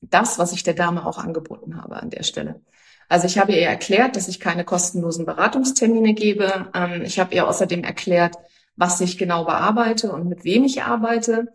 das, 0.00 0.38
was 0.40 0.52
ich 0.52 0.64
der 0.64 0.74
Dame 0.74 1.06
auch 1.06 1.18
angeboten 1.18 1.80
habe 1.80 1.96
an 1.96 2.10
der 2.10 2.24
Stelle. 2.24 2.60
Also 3.08 3.26
ich 3.26 3.38
habe 3.38 3.52
ihr 3.52 3.62
erklärt, 3.66 4.16
dass 4.16 4.28
ich 4.28 4.40
keine 4.40 4.64
kostenlosen 4.64 5.24
Beratungstermine 5.24 6.12
gebe. 6.12 6.70
Ähm, 6.74 7.02
ich 7.02 7.20
habe 7.20 7.34
ihr 7.34 7.48
außerdem 7.48 7.84
erklärt, 7.84 8.36
was 8.76 9.00
ich 9.00 9.16
genau 9.16 9.44
bearbeite 9.44 10.12
und 10.12 10.28
mit 10.28 10.44
wem 10.44 10.64
ich 10.64 10.82
arbeite. 10.82 11.52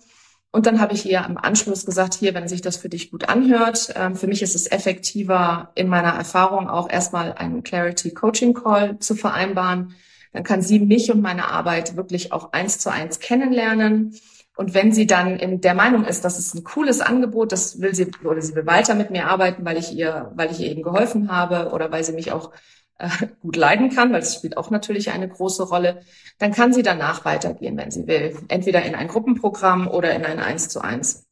Und 0.55 0.67
dann 0.67 0.79
habe 0.79 0.93
ich 0.93 1.09
ihr 1.09 1.25
im 1.27 1.39
Anschluss 1.39 1.83
gesagt, 1.83 2.13
hier, 2.13 2.35
wenn 2.35 2.47
sich 2.47 2.61
das 2.61 2.77
für 2.77 2.87
dich 2.87 3.09
gut 3.09 3.27
anhört, 3.27 3.91
ähm, 3.95 4.15
für 4.15 4.27
mich 4.27 4.43
ist 4.43 4.53
es 4.53 4.71
effektiver, 4.71 5.71
in 5.73 5.87
meiner 5.87 6.11
Erfahrung 6.11 6.69
auch 6.69 6.91
erstmal 6.91 7.33
einen 7.33 7.63
Clarity 7.63 8.11
Coaching 8.11 8.53
Call 8.53 8.99
zu 8.99 9.15
vereinbaren. 9.15 9.95
Dann 10.31 10.43
kann 10.43 10.61
sie 10.61 10.79
mich 10.79 11.11
und 11.11 11.21
meine 11.21 11.47
Arbeit 11.47 11.95
wirklich 11.95 12.31
auch 12.31 12.53
eins 12.53 12.77
zu 12.77 12.91
eins 12.91 13.19
kennenlernen. 13.19 14.13
Und 14.55 14.75
wenn 14.75 14.91
sie 14.91 15.07
dann 15.07 15.37
in 15.37 15.59
der 15.59 15.73
Meinung 15.73 16.05
ist, 16.05 16.23
das 16.23 16.37
ist 16.37 16.53
ein 16.53 16.63
cooles 16.63 17.01
Angebot, 17.01 17.51
das 17.51 17.81
will 17.81 17.95
sie 17.95 18.11
oder 18.23 18.43
sie 18.43 18.53
will 18.53 18.67
weiter 18.67 18.93
mit 18.93 19.09
mir 19.09 19.29
arbeiten, 19.29 19.65
weil 19.65 19.77
ich 19.77 19.91
ihr, 19.91 20.31
weil 20.35 20.51
ich 20.51 20.59
ihr 20.59 20.69
eben 20.69 20.83
geholfen 20.83 21.31
habe 21.31 21.71
oder 21.71 21.91
weil 21.91 22.03
sie 22.03 22.13
mich 22.13 22.31
auch 22.31 22.51
gut 23.41 23.55
leiden 23.55 23.89
kann, 23.89 24.13
weil 24.13 24.21
es 24.21 24.35
spielt 24.35 24.57
auch 24.57 24.69
natürlich 24.69 25.11
eine 25.11 25.27
große 25.27 25.63
Rolle, 25.63 26.01
dann 26.39 26.51
kann 26.51 26.73
sie 26.73 26.83
danach 26.83 27.25
weitergehen, 27.25 27.77
wenn 27.77 27.91
sie 27.91 28.07
will. 28.07 28.37
Entweder 28.47 28.83
in 28.83 28.95
ein 28.95 29.07
Gruppenprogramm 29.07 29.87
oder 29.87 30.13
in 30.13 30.25
ein 30.25 30.39
Eins 30.39 30.69
zu 30.69 30.81
eins. 30.81 31.25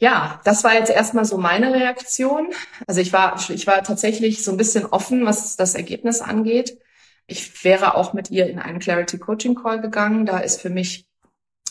Ja, 0.00 0.40
das 0.44 0.62
war 0.62 0.74
jetzt 0.74 0.90
erstmal 0.90 1.24
so 1.24 1.38
meine 1.38 1.72
Reaktion. 1.74 2.50
Also 2.86 3.00
ich 3.00 3.12
war, 3.12 3.36
ich 3.50 3.66
war 3.66 3.82
tatsächlich 3.82 4.44
so 4.44 4.52
ein 4.52 4.56
bisschen 4.56 4.86
offen, 4.86 5.26
was 5.26 5.56
das 5.56 5.74
Ergebnis 5.74 6.20
angeht. 6.20 6.78
Ich 7.26 7.64
wäre 7.64 7.96
auch 7.96 8.12
mit 8.12 8.30
ihr 8.30 8.46
in 8.46 8.58
einen 8.58 8.78
Clarity 8.78 9.18
Coaching 9.18 9.56
Call 9.56 9.80
gegangen. 9.80 10.24
Da 10.24 10.38
ist 10.38 10.60
für 10.60 10.70
mich 10.70 11.08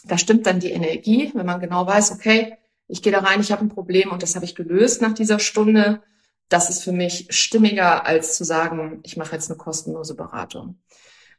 da 0.07 0.17
stimmt 0.17 0.45
dann 0.45 0.59
die 0.59 0.71
Energie, 0.71 1.31
wenn 1.33 1.45
man 1.45 1.59
genau 1.59 1.85
weiß, 1.85 2.11
okay, 2.11 2.57
ich 2.87 3.01
gehe 3.01 3.11
da 3.11 3.19
rein, 3.19 3.41
ich 3.41 3.51
habe 3.51 3.65
ein 3.65 3.69
Problem 3.69 4.11
und 4.11 4.23
das 4.23 4.35
habe 4.35 4.45
ich 4.45 4.55
gelöst 4.55 5.01
nach 5.01 5.13
dieser 5.13 5.39
Stunde. 5.39 6.01
Das 6.49 6.69
ist 6.69 6.83
für 6.83 6.91
mich 6.91 7.27
stimmiger, 7.29 8.05
als 8.05 8.37
zu 8.37 8.43
sagen, 8.43 8.99
ich 9.03 9.17
mache 9.17 9.33
jetzt 9.33 9.49
eine 9.49 9.57
kostenlose 9.57 10.15
Beratung. 10.15 10.79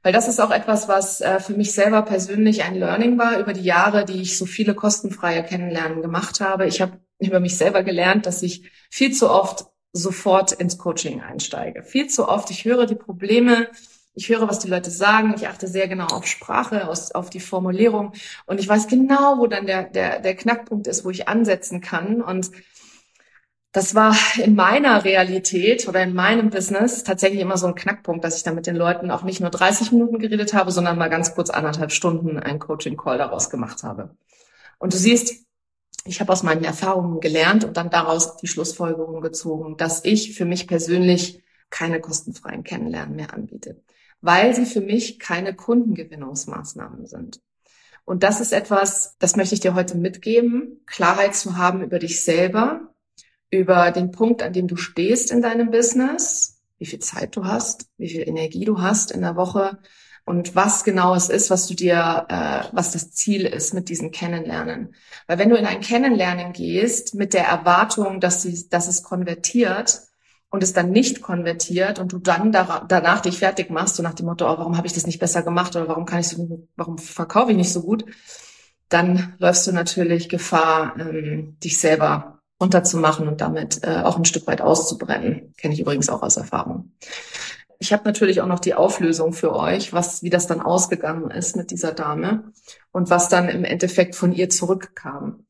Weil 0.02 0.12
das 0.12 0.28
ist 0.28 0.40
auch 0.40 0.50
etwas, 0.50 0.88
was 0.88 1.20
äh, 1.20 1.40
für 1.40 1.54
mich 1.54 1.72
selber 1.72 2.02
persönlich 2.02 2.62
ein 2.62 2.76
Learning 2.76 3.18
war 3.18 3.38
über 3.38 3.52
die 3.52 3.64
Jahre, 3.64 4.04
die 4.04 4.22
ich 4.22 4.38
so 4.38 4.46
viele 4.46 4.74
kostenfreie 4.74 5.42
Kennenlernen 5.42 6.02
gemacht 6.02 6.40
habe. 6.40 6.66
Ich 6.66 6.80
habe 6.80 7.00
über 7.18 7.40
mich 7.40 7.56
selber 7.56 7.82
gelernt, 7.82 8.26
dass 8.26 8.42
ich 8.42 8.70
viel 8.90 9.12
zu 9.12 9.28
oft 9.28 9.66
sofort 9.92 10.52
ins 10.52 10.78
Coaching 10.78 11.20
einsteige. 11.20 11.82
Viel 11.82 12.06
zu 12.08 12.28
oft, 12.28 12.50
ich 12.50 12.64
höre 12.64 12.86
die 12.86 12.94
Probleme, 12.94 13.68
ich 14.14 14.28
höre, 14.28 14.48
was 14.48 14.58
die 14.58 14.68
Leute 14.68 14.90
sagen. 14.90 15.34
Ich 15.36 15.48
achte 15.48 15.66
sehr 15.68 15.88
genau 15.88 16.06
auf 16.06 16.26
Sprache, 16.26 16.88
auf 16.88 17.30
die 17.30 17.40
Formulierung. 17.40 18.12
Und 18.46 18.60
ich 18.60 18.68
weiß 18.68 18.88
genau, 18.88 19.38
wo 19.38 19.46
dann 19.46 19.66
der, 19.66 19.84
der, 19.84 20.20
der 20.20 20.36
Knackpunkt 20.36 20.86
ist, 20.86 21.04
wo 21.04 21.10
ich 21.10 21.28
ansetzen 21.28 21.80
kann. 21.80 22.20
Und 22.20 22.50
das 23.72 23.94
war 23.94 24.16
in 24.42 24.54
meiner 24.54 25.04
Realität 25.04 25.86
oder 25.88 26.02
in 26.02 26.14
meinem 26.14 26.50
Business 26.50 27.04
tatsächlich 27.04 27.40
immer 27.40 27.56
so 27.56 27.66
ein 27.66 27.74
Knackpunkt, 27.74 28.24
dass 28.24 28.36
ich 28.36 28.42
dann 28.42 28.54
mit 28.54 28.66
den 28.66 28.76
Leuten 28.76 29.10
auch 29.10 29.22
nicht 29.22 29.40
nur 29.40 29.50
30 29.50 29.92
Minuten 29.92 30.18
geredet 30.18 30.54
habe, 30.54 30.72
sondern 30.72 30.98
mal 30.98 31.10
ganz 31.10 31.34
kurz 31.34 31.50
anderthalb 31.50 31.92
Stunden 31.92 32.38
einen 32.38 32.58
Coaching-Call 32.58 33.18
daraus 33.18 33.50
gemacht 33.50 33.82
habe. 33.82 34.16
Und 34.78 34.94
du 34.94 34.96
siehst, 34.96 35.44
ich 36.04 36.20
habe 36.20 36.32
aus 36.32 36.42
meinen 36.42 36.64
Erfahrungen 36.64 37.20
gelernt 37.20 37.64
und 37.64 37.76
dann 37.76 37.90
daraus 37.90 38.36
die 38.36 38.46
Schlussfolgerung 38.46 39.20
gezogen, 39.20 39.76
dass 39.76 40.04
ich 40.04 40.34
für 40.34 40.44
mich 40.46 40.66
persönlich 40.66 41.42
keine 41.70 42.00
kostenfreien 42.00 42.64
Kennenlernen 42.64 43.16
mehr 43.16 43.34
anbiete 43.34 43.82
weil 44.20 44.54
sie 44.54 44.66
für 44.66 44.80
mich 44.80 45.18
keine 45.18 45.54
Kundengewinnungsmaßnahmen 45.54 47.06
sind. 47.06 47.40
Und 48.04 48.22
das 48.22 48.40
ist 48.40 48.52
etwas, 48.52 49.16
das 49.18 49.36
möchte 49.36 49.54
ich 49.54 49.60
dir 49.60 49.74
heute 49.74 49.96
mitgeben, 49.96 50.82
Klarheit 50.86 51.34
zu 51.34 51.56
haben 51.56 51.82
über 51.82 51.98
dich 51.98 52.24
selber, 52.24 52.94
über 53.50 53.90
den 53.90 54.10
Punkt, 54.10 54.42
an 54.42 54.52
dem 54.52 54.68
du 54.68 54.76
stehst 54.76 55.30
in 55.30 55.42
deinem 55.42 55.70
Business, 55.70 56.60
wie 56.78 56.86
viel 56.86 56.98
Zeit 57.00 57.36
du 57.36 57.44
hast, 57.44 57.86
wie 57.96 58.08
viel 58.08 58.28
Energie 58.28 58.64
du 58.64 58.80
hast 58.80 59.10
in 59.10 59.22
der 59.22 59.36
Woche 59.36 59.78
und 60.24 60.54
was 60.54 60.84
genau 60.84 61.14
es 61.14 61.28
ist, 61.28 61.50
was 61.50 61.66
du 61.66 61.74
dir, 61.74 62.26
äh, 62.28 62.64
was 62.72 62.92
das 62.92 63.12
Ziel 63.12 63.46
ist 63.46 63.72
mit 63.74 63.88
diesem 63.88 64.10
Kennenlernen. 64.10 64.94
Weil 65.26 65.38
wenn 65.38 65.48
du 65.48 65.56
in 65.56 65.66
ein 65.66 65.80
Kennenlernen 65.80 66.52
gehst 66.52 67.14
mit 67.14 67.32
der 67.32 67.46
Erwartung, 67.46 68.20
dass, 68.20 68.42
sie, 68.42 68.68
dass 68.68 68.88
es 68.88 69.02
konvertiert, 69.02 70.08
und 70.50 70.62
es 70.62 70.72
dann 70.72 70.90
nicht 70.90 71.20
konvertiert 71.20 71.98
und 71.98 72.12
du 72.12 72.18
dann 72.18 72.52
danach 72.52 73.20
dich 73.20 73.38
fertig 73.38 73.70
machst, 73.70 73.96
so 73.96 74.02
nach 74.02 74.14
dem 74.14 74.26
Motto, 74.26 74.46
oh, 74.46 74.58
warum 74.58 74.76
habe 74.76 74.86
ich 74.86 74.94
das 74.94 75.06
nicht 75.06 75.18
besser 75.18 75.42
gemacht 75.42 75.76
oder 75.76 75.88
warum 75.88 76.06
kann 76.06 76.20
ich 76.20 76.28
so, 76.28 76.66
warum 76.76 76.98
verkaufe 76.98 77.50
ich 77.50 77.56
nicht 77.56 77.72
so 77.72 77.82
gut, 77.82 78.04
dann 78.88 79.34
läufst 79.38 79.66
du 79.66 79.72
natürlich 79.72 80.28
Gefahr, 80.28 80.94
ähm, 80.98 81.58
dich 81.62 81.78
selber 81.78 82.37
runterzumachen 82.60 83.28
und 83.28 83.40
damit 83.40 83.84
äh, 83.84 84.02
auch 84.02 84.16
ein 84.16 84.24
Stück 84.24 84.46
weit 84.46 84.60
auszubrennen. 84.60 85.54
Kenne 85.56 85.74
ich 85.74 85.80
übrigens 85.80 86.08
auch 86.08 86.22
aus 86.22 86.36
Erfahrung. 86.36 86.92
Ich 87.78 87.92
habe 87.92 88.04
natürlich 88.04 88.40
auch 88.40 88.46
noch 88.46 88.58
die 88.58 88.74
Auflösung 88.74 89.32
für 89.32 89.54
euch, 89.54 89.92
was 89.92 90.22
wie 90.22 90.30
das 90.30 90.48
dann 90.48 90.60
ausgegangen 90.60 91.30
ist 91.30 91.56
mit 91.56 91.70
dieser 91.70 91.92
Dame 91.92 92.52
und 92.90 93.10
was 93.10 93.28
dann 93.28 93.48
im 93.48 93.64
Endeffekt 93.64 94.16
von 94.16 94.32
ihr 94.32 94.50
zurückkam. 94.50 95.44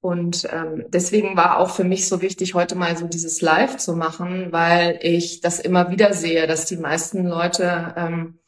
Und 0.00 0.48
ähm, 0.52 0.84
deswegen 0.88 1.36
war 1.36 1.58
auch 1.58 1.70
für 1.70 1.84
mich 1.84 2.08
so 2.08 2.22
wichtig, 2.22 2.54
heute 2.54 2.76
mal 2.76 2.96
so 2.96 3.06
dieses 3.08 3.42
Live 3.42 3.76
zu 3.76 3.94
machen, 3.94 4.52
weil 4.52 4.98
ich 5.02 5.40
das 5.40 5.58
immer 5.58 5.90
wieder 5.90 6.14
sehe, 6.14 6.46
dass 6.46 6.64
die 6.64 6.76
meisten 6.76 7.26
Leute 7.26 7.94
ähm, 7.96 8.38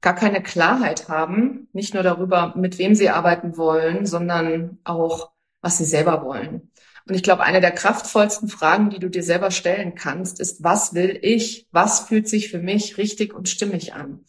gar 0.00 0.14
keine 0.14 0.42
Klarheit 0.42 1.08
haben, 1.08 1.68
nicht 1.72 1.94
nur 1.94 2.02
darüber, 2.02 2.54
mit 2.56 2.78
wem 2.78 2.94
sie 2.94 3.08
arbeiten 3.08 3.56
wollen, 3.56 4.04
sondern 4.04 4.78
auch, 4.84 5.30
was 5.60 5.78
sie 5.78 5.84
selber 5.84 6.24
wollen. 6.24 6.70
Und 7.08 7.14
ich 7.14 7.22
glaube, 7.22 7.44
eine 7.44 7.60
der 7.60 7.70
kraftvollsten 7.70 8.48
Fragen, 8.48 8.90
die 8.90 8.98
du 8.98 9.08
dir 9.08 9.22
selber 9.22 9.52
stellen 9.52 9.94
kannst, 9.94 10.40
ist, 10.40 10.64
was 10.64 10.94
will 10.94 11.18
ich? 11.22 11.68
Was 11.70 12.00
fühlt 12.00 12.28
sich 12.28 12.50
für 12.50 12.58
mich 12.58 12.98
richtig 12.98 13.32
und 13.32 13.48
stimmig 13.48 13.94
an? 13.94 14.24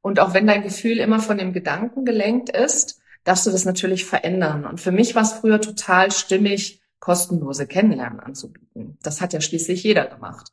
Und 0.00 0.20
auch 0.20 0.32
wenn 0.32 0.46
dein 0.46 0.62
Gefühl 0.62 0.98
immer 0.98 1.18
von 1.18 1.38
dem 1.38 1.52
Gedanken 1.52 2.04
gelenkt 2.04 2.50
ist, 2.50 3.00
darfst 3.24 3.46
du 3.46 3.50
das 3.50 3.64
natürlich 3.64 4.04
verändern. 4.04 4.64
Und 4.64 4.80
für 4.80 4.92
mich 4.92 5.14
war 5.14 5.22
es 5.22 5.32
früher 5.32 5.60
total 5.60 6.12
stimmig, 6.12 6.80
kostenlose 7.00 7.66
Kennenlernen 7.66 8.20
anzubieten. 8.20 8.96
Das 9.02 9.20
hat 9.20 9.32
ja 9.32 9.40
schließlich 9.40 9.82
jeder 9.82 10.06
gemacht. 10.06 10.52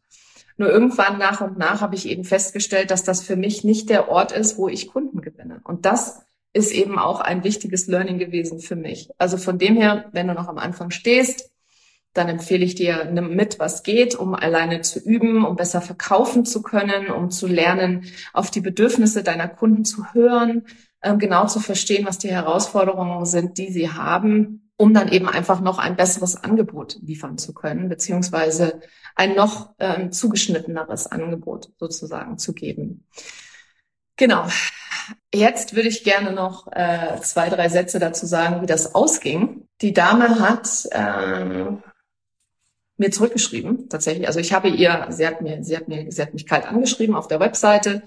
Nur 0.58 0.70
irgendwann 0.70 1.18
nach 1.18 1.42
und 1.42 1.58
nach 1.58 1.82
habe 1.82 1.96
ich 1.96 2.08
eben 2.08 2.24
festgestellt, 2.24 2.92
dass 2.92 3.04
das 3.04 3.22
für 3.22 3.36
mich 3.36 3.64
nicht 3.64 3.90
der 3.90 4.10
Ort 4.10 4.32
ist, 4.32 4.58
wo 4.58 4.68
ich 4.68 4.88
Kunden 4.88 5.22
gewinne. 5.22 5.62
Und 5.64 5.86
das 5.86 6.22
ist 6.54 6.72
eben 6.72 6.98
auch 7.00 7.20
ein 7.20 7.44
wichtiges 7.44 7.88
Learning 7.88 8.18
gewesen 8.18 8.60
für 8.60 8.76
mich. 8.76 9.10
Also 9.18 9.38
von 9.38 9.58
dem 9.58 9.76
her, 9.76 10.10
wenn 10.12 10.28
du 10.28 10.34
noch 10.34 10.48
am 10.48 10.58
Anfang 10.58 10.92
stehst, 10.92 11.51
dann 12.14 12.28
empfehle 12.28 12.66
ich 12.66 12.76
dir, 12.76 13.06
nimm 13.06 13.36
mit, 13.36 13.60
was 13.60 13.84
geht, 13.84 14.16
um 14.16 14.36
alleine 14.36 14.82
zu 14.82 15.00
üben, 15.00 15.46
um 15.46 15.56
besser 15.56 15.82
verkaufen 15.82 16.46
zu 16.46 16.62
können, 16.62 17.10
um 17.10 17.32
zu 17.32 17.48
lernen, 17.48 18.06
auf 18.34 18.52
die 18.52 18.62
Bedürfnisse 18.62 19.24
deiner 19.24 19.48
Kunden 19.48 19.86
zu 19.86 20.14
hören, 20.14 20.66
ähm, 21.02 21.20
genau 21.20 21.48
zu 21.48 21.60
verstehen, 21.60 22.06
was 22.06 22.18
die 22.18 22.32
Herausforderungen 22.32 23.26
sind, 23.26 23.58
die 23.58 23.72
sie 23.72 23.90
haben, 23.90 24.72
um 24.78 24.94
dann 24.94 25.10
eben 25.10 25.30
einfach 25.30 25.62
noch 25.62 25.80
ein 25.80 25.96
besseres 25.96 26.36
Angebot 26.44 26.98
liefern 27.02 27.38
zu 27.38 27.54
können, 27.54 27.88
beziehungsweise 27.88 28.82
ein 29.16 29.36
noch 29.36 29.74
ähm, 29.80 30.12
zugeschnitteneres 30.12 31.08
Angebot 31.08 31.72
sozusagen 31.78 32.38
zu 32.38 32.54
geben. 32.54 33.08
Genau. 34.18 34.48
Jetzt 35.34 35.76
würde 35.76 35.90
ich 35.90 36.04
gerne 36.04 36.32
noch 36.32 36.68
äh, 36.72 37.20
zwei, 37.22 37.50
drei 37.50 37.70
Sätze 37.70 38.00
dazu 38.00 38.26
sagen, 38.26 38.62
wie 38.62 38.66
das 38.66 38.94
ausging. 38.94 39.68
Die 39.82 39.94
Dame 39.94 40.40
hat 40.40 40.86
äh, 40.92 41.66
mir 43.02 43.12
zurückgeschrieben, 43.12 43.90
tatsächlich. 43.90 44.28
Also 44.28 44.40
ich 44.40 44.54
habe 44.54 44.70
ihr, 44.70 45.08
sie 45.10 45.28
hat 45.28 45.42
mir, 45.42 45.64
sie 45.64 45.76
hat 45.76 45.90
mir, 45.90 46.10
sie 46.10 46.22
hat 46.22 46.34
mich 46.34 46.48
kalt 46.48 46.66
angeschrieben 46.66 47.16
auf 47.16 47.28
der 47.28 47.42
Webseite. 47.42 48.04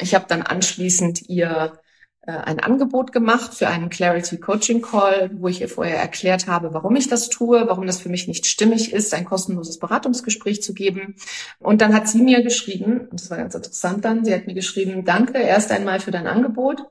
Ich 0.00 0.14
habe 0.14 0.26
dann 0.28 0.42
anschließend 0.42 1.28
ihr 1.28 1.80
äh, 2.28 2.32
ein 2.32 2.60
Angebot 2.60 3.12
gemacht 3.12 3.54
für 3.54 3.68
einen 3.68 3.88
Clarity 3.88 4.38
Coaching 4.38 4.82
Call, 4.82 5.30
wo 5.34 5.48
ich 5.48 5.62
ihr 5.62 5.68
vorher 5.68 5.96
erklärt 5.96 6.46
habe, 6.46 6.74
warum 6.74 6.94
ich 6.94 7.08
das 7.08 7.30
tue, 7.30 7.66
warum 7.66 7.86
das 7.86 8.00
für 8.00 8.10
mich 8.10 8.28
nicht 8.28 8.46
stimmig 8.46 8.92
ist, 8.92 9.14
ein 9.14 9.24
kostenloses 9.24 9.78
Beratungsgespräch 9.78 10.62
zu 10.62 10.74
geben. 10.74 11.16
Und 11.58 11.80
dann 11.80 11.94
hat 11.94 12.06
sie 12.06 12.20
mir 12.20 12.42
geschrieben, 12.42 13.08
und 13.10 13.20
das 13.20 13.30
war 13.30 13.38
ganz 13.38 13.54
interessant 13.54 14.04
dann, 14.04 14.26
sie 14.26 14.34
hat 14.34 14.46
mir 14.46 14.54
geschrieben, 14.54 15.06
danke 15.06 15.38
erst 15.38 15.72
einmal 15.72 16.00
für 16.00 16.10
dein 16.10 16.26
Angebot. 16.26 16.84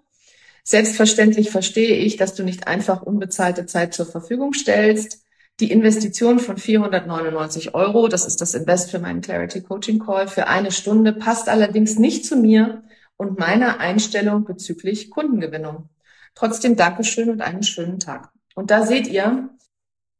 Selbstverständlich 0.63 1.51
verstehe 1.51 1.95
ich, 1.97 2.17
dass 2.17 2.33
du 2.33 2.43
nicht 2.43 2.67
einfach 2.67 3.03
unbezahlte 3.03 3.67
Zeit 3.67 3.93
zur 3.93 4.07
Verfügung 4.07 4.53
stellst. 4.53 5.26
Die 5.59 5.71
Investition 5.71 6.37
von 6.39 6.57
499 6.57 7.73
Euro, 7.73 8.07
das 8.07 8.25
ist 8.25 8.41
das 8.41 8.53
Invest 8.53 8.91
für 8.91 8.99
meinen 8.99 9.21
Clarity 9.21 9.61
Coaching 9.61 9.99
Call 9.99 10.27
für 10.27 10.47
eine 10.47 10.71
Stunde, 10.71 11.13
passt 11.13 11.49
allerdings 11.49 11.97
nicht 11.97 12.25
zu 12.25 12.35
mir 12.35 12.83
und 13.17 13.39
meiner 13.39 13.79
Einstellung 13.79 14.45
bezüglich 14.45 15.09
Kundengewinnung. 15.09 15.89
Trotzdem 16.35 16.75
Dankeschön 16.75 17.31
und 17.31 17.41
einen 17.41 17.63
schönen 17.63 17.99
Tag. 17.99 18.29
Und 18.53 18.69
da 18.69 18.85
seht 18.85 19.07
ihr, 19.07 19.49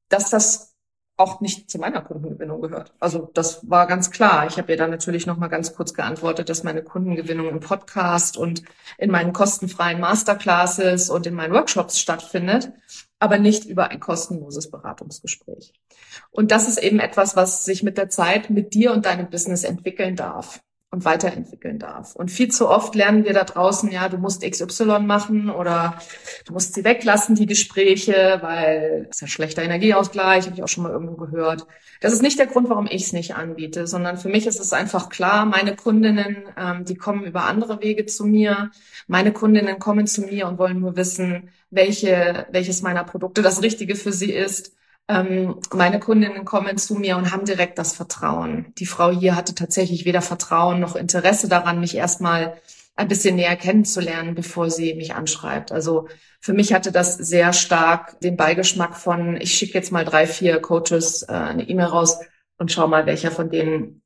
dass 0.09 0.31
das 0.31 0.75
auch 1.17 1.41
nicht 1.41 1.69
zu 1.69 1.79
meiner 1.79 2.01
Kundengewinnung 2.01 2.61
gehört. 2.61 2.93
Also 2.99 3.29
das 3.33 3.67
war 3.69 3.87
ganz 3.87 4.11
klar. 4.11 4.47
Ich 4.47 4.57
habe 4.57 4.71
ihr 4.71 4.77
dann 4.77 4.91
natürlich 4.91 5.25
noch 5.25 5.37
mal 5.37 5.47
ganz 5.47 5.75
kurz 5.75 5.93
geantwortet, 5.93 6.49
dass 6.49 6.63
meine 6.63 6.83
Kundengewinnung 6.83 7.49
im 7.49 7.59
Podcast 7.59 8.37
und 8.37 8.63
in 8.97 9.09
meinen 9.09 9.33
kostenfreien 9.33 9.99
Masterclasses 9.99 11.09
und 11.09 11.25
in 11.25 11.33
meinen 11.33 11.53
Workshops 11.53 11.99
stattfindet, 11.99 12.71
aber 13.19 13.39
nicht 13.39 13.65
über 13.65 13.89
ein 13.89 13.99
kostenloses 13.99 14.69
Beratungsgespräch. 14.69 15.73
Und 16.29 16.51
das 16.51 16.67
ist 16.67 16.77
eben 16.77 16.99
etwas, 16.99 17.35
was 17.35 17.65
sich 17.65 17.83
mit 17.83 17.97
der 17.97 18.09
Zeit 18.09 18.49
mit 18.49 18.73
dir 18.73 18.91
und 18.93 19.05
deinem 19.05 19.29
Business 19.29 19.63
entwickeln 19.63 20.15
darf 20.15 20.61
und 20.89 21.03
weiterentwickeln 21.03 21.79
darf. 21.79 22.15
Und 22.15 22.31
viel 22.31 22.49
zu 22.49 22.69
oft 22.69 22.95
lernen 22.95 23.25
wir 23.25 23.33
da 23.33 23.43
draußen, 23.43 23.91
ja, 23.91 24.07
du 24.07 24.17
musst 24.17 24.41
XY 24.41 24.99
machen 24.99 25.49
oder 25.49 25.99
du 26.45 26.53
musst 26.53 26.75
sie 26.75 26.85
weglassen, 26.85 27.35
die 27.35 27.45
Gespräche, 27.45 28.39
weil 28.41 29.03
das 29.07 29.17
ist 29.17 29.21
ja 29.21 29.27
schlechter 29.27 29.63
Energieausgleich, 29.63 30.45
habe 30.45 30.55
ich 30.55 30.63
auch 30.63 30.67
schon 30.69 30.83
mal 30.83 30.93
irgendwo 30.93 31.15
gehört. 31.15 31.67
Das 31.99 32.13
ist 32.13 32.21
nicht 32.21 32.39
der 32.39 32.47
Grund, 32.47 32.69
warum 32.69 32.87
ich 32.87 33.03
es 33.03 33.13
nicht 33.13 33.35
anbiete, 33.35 33.85
sondern 33.85 34.17
für 34.17 34.29
mich 34.29 34.47
ist 34.47 34.61
es 34.61 34.71
einfach 34.71 35.09
klar, 35.09 35.45
meine 35.45 35.75
Kundinnen, 35.75 36.37
ähm, 36.57 36.85
die 36.85 36.95
kommen 36.95 37.25
über 37.25 37.43
andere 37.43 37.81
Wege 37.81 38.05
zu 38.05 38.25
mir. 38.25 38.71
Meine 39.07 39.33
Kundinnen 39.33 39.79
kommen 39.79 40.07
zu 40.07 40.21
mir 40.21 40.47
und 40.47 40.57
wollen 40.57 40.79
nur 40.79 40.95
wissen, 40.95 41.49
welche, 41.69 42.47
welches 42.51 42.81
meiner 42.81 43.03
Produkte 43.03 43.41
das 43.41 43.61
Richtige 43.61 43.95
für 43.95 44.13
sie 44.13 44.31
ist 44.31 44.71
ähm, 45.07 45.59
meine 45.73 45.99
Kundinnen 45.99 46.43
kommen 46.45 46.77
zu 46.77 46.95
mir 46.95 47.17
und 47.17 47.31
haben 47.31 47.45
direkt 47.45 47.77
das 47.77 47.93
Vertrauen. 47.93 48.73
Die 48.77 48.85
Frau 48.85 49.11
hier 49.11 49.35
hatte 49.35 49.55
tatsächlich 49.55 50.05
weder 50.05 50.21
Vertrauen 50.21 50.79
noch 50.79 50.95
Interesse 50.95 51.47
daran, 51.47 51.79
mich 51.79 51.95
erstmal 51.95 52.57
ein 52.95 53.07
bisschen 53.07 53.35
näher 53.35 53.55
kennenzulernen, 53.55 54.35
bevor 54.35 54.69
sie 54.69 54.95
mich 54.95 55.13
anschreibt. 55.13 55.71
Also 55.71 56.07
für 56.41 56.53
mich 56.53 56.73
hatte 56.73 56.91
das 56.91 57.15
sehr 57.15 57.53
stark 57.53 58.19
den 58.21 58.35
Beigeschmack 58.35 58.95
von, 58.95 59.39
ich 59.39 59.53
schicke 59.53 59.75
jetzt 59.75 59.91
mal 59.91 60.03
drei, 60.03 60.27
vier 60.27 60.59
Coaches 60.59 61.23
äh, 61.23 61.31
eine 61.31 61.69
E-Mail 61.69 61.85
raus 61.85 62.19
und 62.57 62.71
schau 62.71 62.87
mal, 62.87 63.05
welcher 63.05 63.31
von 63.31 63.49
denen 63.49 64.01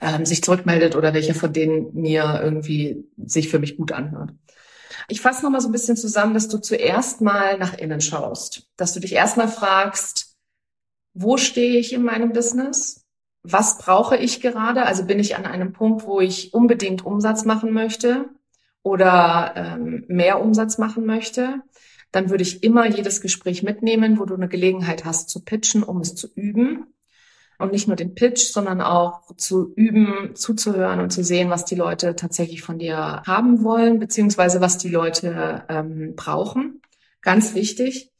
ähm, 0.00 0.24
sich 0.24 0.42
zurückmeldet 0.42 0.96
oder 0.96 1.12
welcher 1.12 1.34
von 1.34 1.52
denen 1.52 1.92
mir 1.94 2.40
irgendwie 2.42 3.04
sich 3.26 3.48
für 3.48 3.58
mich 3.58 3.76
gut 3.76 3.92
anhört. 3.92 4.30
Ich 5.08 5.20
fasse 5.20 5.42
nochmal 5.42 5.60
so 5.60 5.68
ein 5.68 5.72
bisschen 5.72 5.96
zusammen, 5.96 6.34
dass 6.34 6.48
du 6.48 6.58
zuerst 6.58 7.20
mal 7.20 7.58
nach 7.58 7.74
innen 7.74 8.00
schaust, 8.00 8.68
dass 8.76 8.92
du 8.94 9.00
dich 9.00 9.12
erstmal 9.12 9.48
fragst, 9.48 10.36
wo 11.12 11.36
stehe 11.36 11.78
ich 11.78 11.92
in 11.92 12.02
meinem 12.02 12.32
Business? 12.32 13.04
Was 13.42 13.78
brauche 13.78 14.16
ich 14.16 14.40
gerade? 14.40 14.86
Also 14.86 15.04
bin 15.04 15.18
ich 15.18 15.36
an 15.36 15.46
einem 15.46 15.72
Punkt, 15.72 16.06
wo 16.06 16.20
ich 16.20 16.54
unbedingt 16.54 17.04
Umsatz 17.04 17.44
machen 17.44 17.72
möchte 17.72 18.30
oder 18.82 19.52
ähm, 19.56 20.04
mehr 20.08 20.40
Umsatz 20.40 20.78
machen 20.78 21.04
möchte? 21.04 21.62
Dann 22.10 22.30
würde 22.30 22.42
ich 22.42 22.62
immer 22.62 22.86
jedes 22.86 23.20
Gespräch 23.20 23.62
mitnehmen, 23.62 24.18
wo 24.18 24.24
du 24.24 24.34
eine 24.34 24.48
Gelegenheit 24.48 25.04
hast 25.04 25.28
zu 25.28 25.44
pitchen, 25.44 25.82
um 25.82 26.00
es 26.00 26.14
zu 26.14 26.28
üben 26.34 26.93
und 27.58 27.72
nicht 27.72 27.86
nur 27.86 27.96
den 27.96 28.14
Pitch, 28.14 28.52
sondern 28.52 28.80
auch 28.80 29.22
zu 29.36 29.72
üben, 29.74 30.34
zuzuhören 30.34 31.00
und 31.00 31.10
zu 31.10 31.22
sehen, 31.22 31.50
was 31.50 31.64
die 31.64 31.74
Leute 31.74 32.16
tatsächlich 32.16 32.62
von 32.62 32.78
dir 32.78 33.22
haben 33.26 33.62
wollen, 33.62 33.98
beziehungsweise 33.98 34.60
was 34.60 34.78
die 34.78 34.88
Leute 34.88 35.64
ähm, 35.68 36.14
brauchen. 36.16 36.80
Ganz 37.20 37.54
wichtig. 37.54 38.10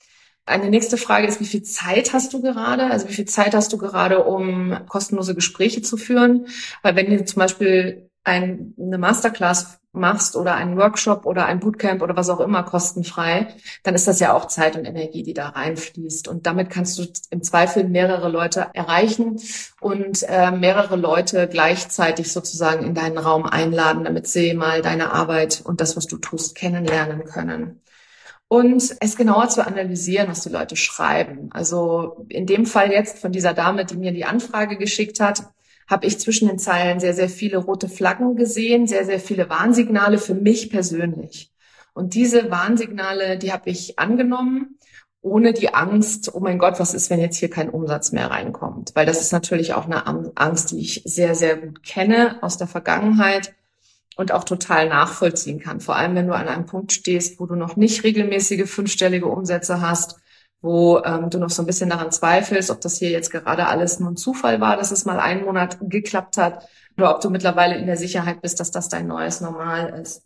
Eine 0.47 0.69
nächste 0.69 0.99
Frage 0.99 1.27
ist, 1.27 1.41
wie 1.41 1.47
viel 1.47 1.63
Zeit 1.63 2.13
hast 2.13 2.35
du 2.35 2.43
gerade? 2.43 2.91
Also 2.91 3.09
wie 3.09 3.15
viel 3.15 3.25
Zeit 3.25 3.55
hast 3.55 3.73
du 3.73 3.79
gerade, 3.79 4.25
um 4.25 4.79
kostenlose 4.89 5.35
Gespräche 5.35 5.81
zu 5.81 5.97
führen? 5.97 6.47
Weil 6.83 6.97
wenn 6.97 7.11
du 7.11 7.25
zum 7.25 7.41
Beispiel 7.41 8.11
ein, 8.25 8.75
eine 8.79 8.99
Masterclass 8.99 9.79
machst 9.95 10.37
oder 10.37 10.55
einen 10.55 10.77
Workshop 10.77 11.25
oder 11.25 11.47
ein 11.47 11.61
Bootcamp 11.61 12.03
oder 12.03 12.17
was 12.17 12.29
auch 12.29 12.41
immer 12.41 12.63
kostenfrei, 12.65 13.49
dann 13.85 13.95
ist 13.95 14.09
das 14.09 14.21
ja 14.21 14.33
auch 14.33 14.47
Zeit 14.47 14.77
und 14.77 14.85
Energie, 14.85 15.23
die 15.23 15.35
da 15.35 15.51
reinfließt. 15.51 16.29
Und 16.29 16.47
damit 16.47 16.71
kannst 16.71 16.99
du 16.99 17.07
im 17.31 17.43
Zweifel 17.43 17.85
mehrere 17.85 18.29
Leute 18.29 18.67
erreichen 18.75 19.41
und 19.81 20.25
äh, 20.29 20.51
mehrere 20.51 20.97
Leute 20.97 21.49
gleichzeitig 21.49 22.33
sozusagen 22.33 22.85
in 22.85 22.95
deinen 22.95 23.19
Raum 23.19 23.47
einladen, 23.47 24.05
damit 24.05 24.27
sie 24.27 24.55
mal 24.55 24.83
deine 24.83 25.13
Arbeit 25.13 25.63
und 25.65 25.81
das, 25.81 25.97
was 25.97 26.07
du 26.07 26.19
tust, 26.19 26.57
kennenlernen 26.57 27.25
können. 27.25 27.81
Und 28.49 28.97
es 29.01 29.17
genauer 29.17 29.49
zu 29.49 29.67
analysieren, 29.67 30.29
was 30.29 30.43
die 30.43 30.51
Leute 30.51 30.77
schreiben. 30.77 31.49
Also 31.53 32.27
in 32.29 32.47
dem 32.47 32.67
Fall 32.67 32.91
jetzt 32.93 33.19
von 33.19 33.33
dieser 33.33 33.55
Dame, 33.55 33.85
die 33.85 33.97
mir 33.97 34.13
die 34.13 34.27
Anfrage 34.27 34.77
geschickt 34.77 35.19
hat, 35.19 35.45
habe 35.87 36.07
ich 36.07 36.19
zwischen 36.19 36.49
den 36.49 36.59
Zeilen 36.59 37.01
sehr, 37.01 37.15
sehr 37.15 37.29
viele 37.29 37.59
rote 37.59 37.89
Flaggen 37.89 38.37
gesehen, 38.37 38.87
sehr, 38.87 39.05
sehr 39.05 39.21
viele 39.21 39.49
Warnsignale 39.49 40.19
für 40.19 40.35
mich 40.35 40.71
persönlich. 40.71 41.53
Und 41.93 42.15
diese 42.15 42.51
Warnsignale, 42.51 43.39
die 43.39 43.53
habe 43.53 43.71
ich 43.71 43.99
angenommen, 43.99 44.79
ohne 45.21 45.55
die 45.55 45.73
Angst, 45.73 46.35
oh 46.35 46.41
mein 46.41 46.59
Gott, 46.59 46.79
was 46.79 46.93
ist, 46.93 47.09
wenn 47.09 47.21
jetzt 47.21 47.39
hier 47.39 47.49
kein 47.49 47.71
Umsatz 47.71 48.13
mehr 48.13 48.31
reinkommt? 48.31 48.93
Weil 48.95 49.07
das 49.07 49.21
ist 49.21 49.33
natürlich 49.33 49.73
auch 49.73 49.87
eine 49.87 50.07
Angst, 50.37 50.71
die 50.71 50.81
ich 50.81 51.03
sehr, 51.07 51.35
sehr 51.35 51.57
gut 51.57 51.83
kenne 51.83 52.43
aus 52.43 52.59
der 52.59 52.67
Vergangenheit 52.67 53.55
und 54.17 54.33
auch 54.33 54.45
total 54.45 54.89
nachvollziehen 54.89 55.61
kann. 55.61 55.81
Vor 55.81 55.97
allem, 55.97 56.15
wenn 56.15 56.27
du 56.27 56.35
an 56.35 56.47
einem 56.47 56.67
Punkt 56.67 56.93
stehst, 56.93 57.41
wo 57.41 57.47
du 57.47 57.55
noch 57.55 57.77
nicht 57.77 58.05
regelmäßige 58.05 58.69
fünfstellige 58.69 59.27
Umsätze 59.27 59.81
hast, 59.81 60.17
wo 60.65 61.03
ähm, 61.05 61.29
du 61.29 61.39
noch 61.39 61.51
so 61.51 61.63
ein 61.63 61.67
bisschen 61.67 61.91
daran 61.91 62.11
zweifelst, 62.11 62.71
ob 62.71 62.81
das 62.81 62.97
hier 62.97 63.11
jetzt 63.11 63.31
gerade 63.31 63.67
alles 63.67 64.01
nur 64.01 64.11
ein 64.11 64.17
Zufall 64.17 64.63
war, 64.63 64.79
dass 64.79 64.93
es 64.93 65.05
mal 65.05 65.21
einen 65.21 65.45
Monat 65.45 65.77
geklappt 65.83 66.39
hat, 66.39 66.67
oder 66.97 67.15
ob 67.15 67.21
du 67.21 67.29
mittlerweile 67.29 67.77
in 67.77 67.87
der 67.87 67.99
Sicherheit 67.99 68.41
bist, 68.41 68.61
dass 68.61 68.71
das 68.71 68.89
dein 68.89 69.07
neues 69.07 69.43
Normal 69.43 70.01
ist. 70.01 70.23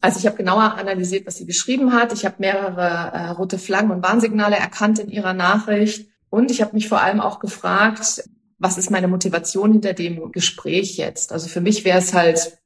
Also 0.00 0.18
ich 0.18 0.26
habe 0.26 0.36
genauer 0.36 0.74
analysiert, 0.74 1.24
was 1.24 1.36
sie 1.36 1.46
geschrieben 1.46 1.92
hat. 1.92 2.12
Ich 2.12 2.24
habe 2.24 2.36
mehrere 2.38 3.12
äh, 3.12 3.28
rote 3.28 3.58
Flaggen 3.58 3.92
und 3.92 4.02
Warnsignale 4.02 4.56
erkannt 4.56 4.98
in 4.98 5.08
ihrer 5.08 5.34
Nachricht. 5.34 6.08
Und 6.30 6.50
ich 6.50 6.62
habe 6.62 6.74
mich 6.74 6.88
vor 6.88 7.00
allem 7.00 7.20
auch 7.20 7.38
gefragt, 7.38 8.24
was 8.58 8.76
ist 8.76 8.90
meine 8.90 9.08
Motivation 9.08 9.72
hinter 9.72 9.92
dem 9.92 10.32
Gespräch 10.32 10.96
jetzt? 10.96 11.32
Also 11.32 11.48
für 11.48 11.60
mich 11.60 11.84
wäre 11.84 11.98
es 11.98 12.12
halt 12.12 12.58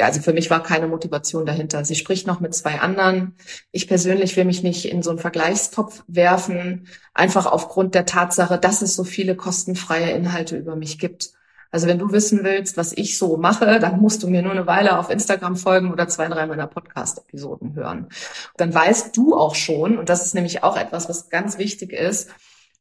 also 0.00 0.20
für 0.20 0.32
mich 0.32 0.50
war 0.50 0.62
keine 0.62 0.88
Motivation 0.88 1.46
dahinter. 1.46 1.84
Sie 1.84 1.94
spricht 1.94 2.26
noch 2.26 2.40
mit 2.40 2.54
zwei 2.54 2.80
anderen. 2.80 3.34
Ich 3.72 3.88
persönlich 3.88 4.36
will 4.36 4.44
mich 4.44 4.62
nicht 4.62 4.86
in 4.86 5.02
so 5.02 5.10
einen 5.10 5.18
Vergleichstopf 5.18 6.04
werfen, 6.06 6.88
einfach 7.14 7.46
aufgrund 7.46 7.94
der 7.94 8.06
Tatsache, 8.06 8.58
dass 8.58 8.82
es 8.82 8.94
so 8.94 9.04
viele 9.04 9.36
kostenfreie 9.36 10.10
Inhalte 10.10 10.56
über 10.56 10.76
mich 10.76 10.98
gibt. 10.98 11.32
Also 11.70 11.88
wenn 11.88 11.98
du 11.98 12.12
wissen 12.12 12.44
willst, 12.44 12.76
was 12.76 12.92
ich 12.92 13.18
so 13.18 13.36
mache, 13.36 13.78
dann 13.80 14.00
musst 14.00 14.22
du 14.22 14.28
mir 14.28 14.42
nur 14.42 14.52
eine 14.52 14.66
Weile 14.66 14.98
auf 14.98 15.10
Instagram 15.10 15.56
folgen 15.56 15.92
oder 15.92 16.08
zwei, 16.08 16.28
drei 16.28 16.46
meiner 16.46 16.66
Podcast-Episoden 16.66 17.74
hören. 17.74 18.08
Dann 18.56 18.72
weißt 18.72 19.16
du 19.16 19.36
auch 19.36 19.54
schon, 19.54 19.98
und 19.98 20.08
das 20.08 20.24
ist 20.24 20.34
nämlich 20.34 20.62
auch 20.62 20.76
etwas, 20.76 21.08
was 21.08 21.28
ganz 21.28 21.58
wichtig 21.58 21.92
ist, 21.92 22.30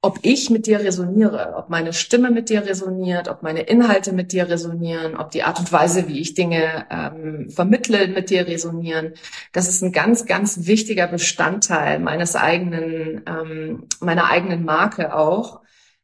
ob 0.05 0.19
ich 0.21 0.51
mit 0.51 0.67
dir 0.67 0.81
resoniere, 0.81 1.55
ob 1.57 1.69
meine 1.69 1.91
Stimme 1.91 2.29
mit 2.29 2.49
dir 2.49 2.63
resoniert, 2.63 3.27
ob 3.27 3.41
meine 3.41 3.61
Inhalte 3.61 4.13
mit 4.13 4.33
dir 4.33 4.47
resonieren, 4.47 5.17
ob 5.17 5.31
die 5.31 5.41
Art 5.41 5.57
und 5.57 5.71
Weise, 5.71 6.07
wie 6.07 6.19
ich 6.19 6.35
Dinge 6.35 6.85
ähm, 6.91 7.49
vermittle, 7.49 8.07
mit 8.09 8.29
dir 8.29 8.45
resonieren. 8.45 9.13
Das 9.51 9.67
ist 9.67 9.81
ein 9.81 9.91
ganz, 9.91 10.27
ganz 10.27 10.67
wichtiger 10.67 11.07
Bestandteil 11.07 11.99
meines 11.99 12.35
eigenen, 12.35 13.23
ähm, 13.25 13.87
meiner 13.99 14.29
eigenen 14.29 14.63
Marke 14.63 15.15
auch, 15.15 15.61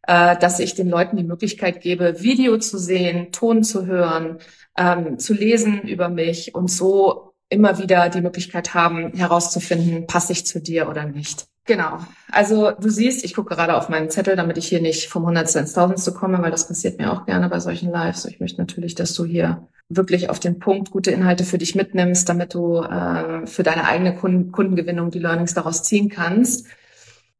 äh, 0.08 0.36
dass 0.36 0.60
ich 0.60 0.74
den 0.74 0.90
Leuten 0.90 1.16
die 1.16 1.24
Möglichkeit 1.24 1.80
gebe, 1.80 2.24
Video 2.24 2.58
zu 2.58 2.80
sehen, 2.80 3.32
Ton 3.32 3.64
zu 3.64 3.86
hören, 3.86 4.40
ähm, 4.76 5.20
zu 5.20 5.36
lesen 5.36 5.84
über 5.84 6.10
mich 6.10 6.56
und 6.56 6.72
so 6.72 7.36
immer 7.50 7.78
wieder 7.78 8.10
die 8.10 8.22
Möglichkeit 8.22 8.74
haben, 8.74 9.14
herauszufinden, 9.14 10.08
passe 10.08 10.34
ich 10.34 10.48
zu 10.48 10.60
dir 10.60 10.90
oder 10.90 11.06
nicht. 11.06 11.51
Genau. 11.72 12.00
Also 12.30 12.72
du 12.72 12.90
siehst, 12.90 13.24
ich 13.24 13.34
gucke 13.34 13.56
gerade 13.56 13.78
auf 13.78 13.88
meinen 13.88 14.10
Zettel, 14.10 14.36
damit 14.36 14.58
ich 14.58 14.68
hier 14.68 14.82
nicht 14.82 15.08
vom 15.08 15.26
Hundertste 15.26 15.60
ins 15.60 15.72
Tausendste 15.72 16.12
komme, 16.12 16.42
weil 16.42 16.52
das 16.52 16.68
passiert 16.68 17.00
mir 17.00 17.14
auch 17.14 17.26
gerne 17.26 17.48
bei 17.48 17.62
solchen 17.62 17.90
Lives. 17.90 18.26
Ich 18.26 18.42
möchte 18.42 18.60
natürlich, 18.60 18.94
dass 18.94 19.14
du 19.14 19.24
hier 19.24 19.70
wirklich 19.88 20.30
auf 20.30 20.42
den 20.42 20.60
Punkt 20.60 20.92
gute 20.92 21.12
Inhalte 21.12 21.46
für 21.46 21.58
dich 21.58 21.74
mitnimmst, 21.74 22.28
damit 22.28 22.56
du 22.56 22.82
äh, 22.82 23.48
für 23.48 23.64
deine 23.64 23.86
eigene 23.86 24.14
Kunden 24.14 24.52
Kundengewinnung 24.52 25.12
die 25.12 25.20
Learnings 25.20 25.54
daraus 25.54 25.82
ziehen 25.84 26.10
kannst. 26.10 26.68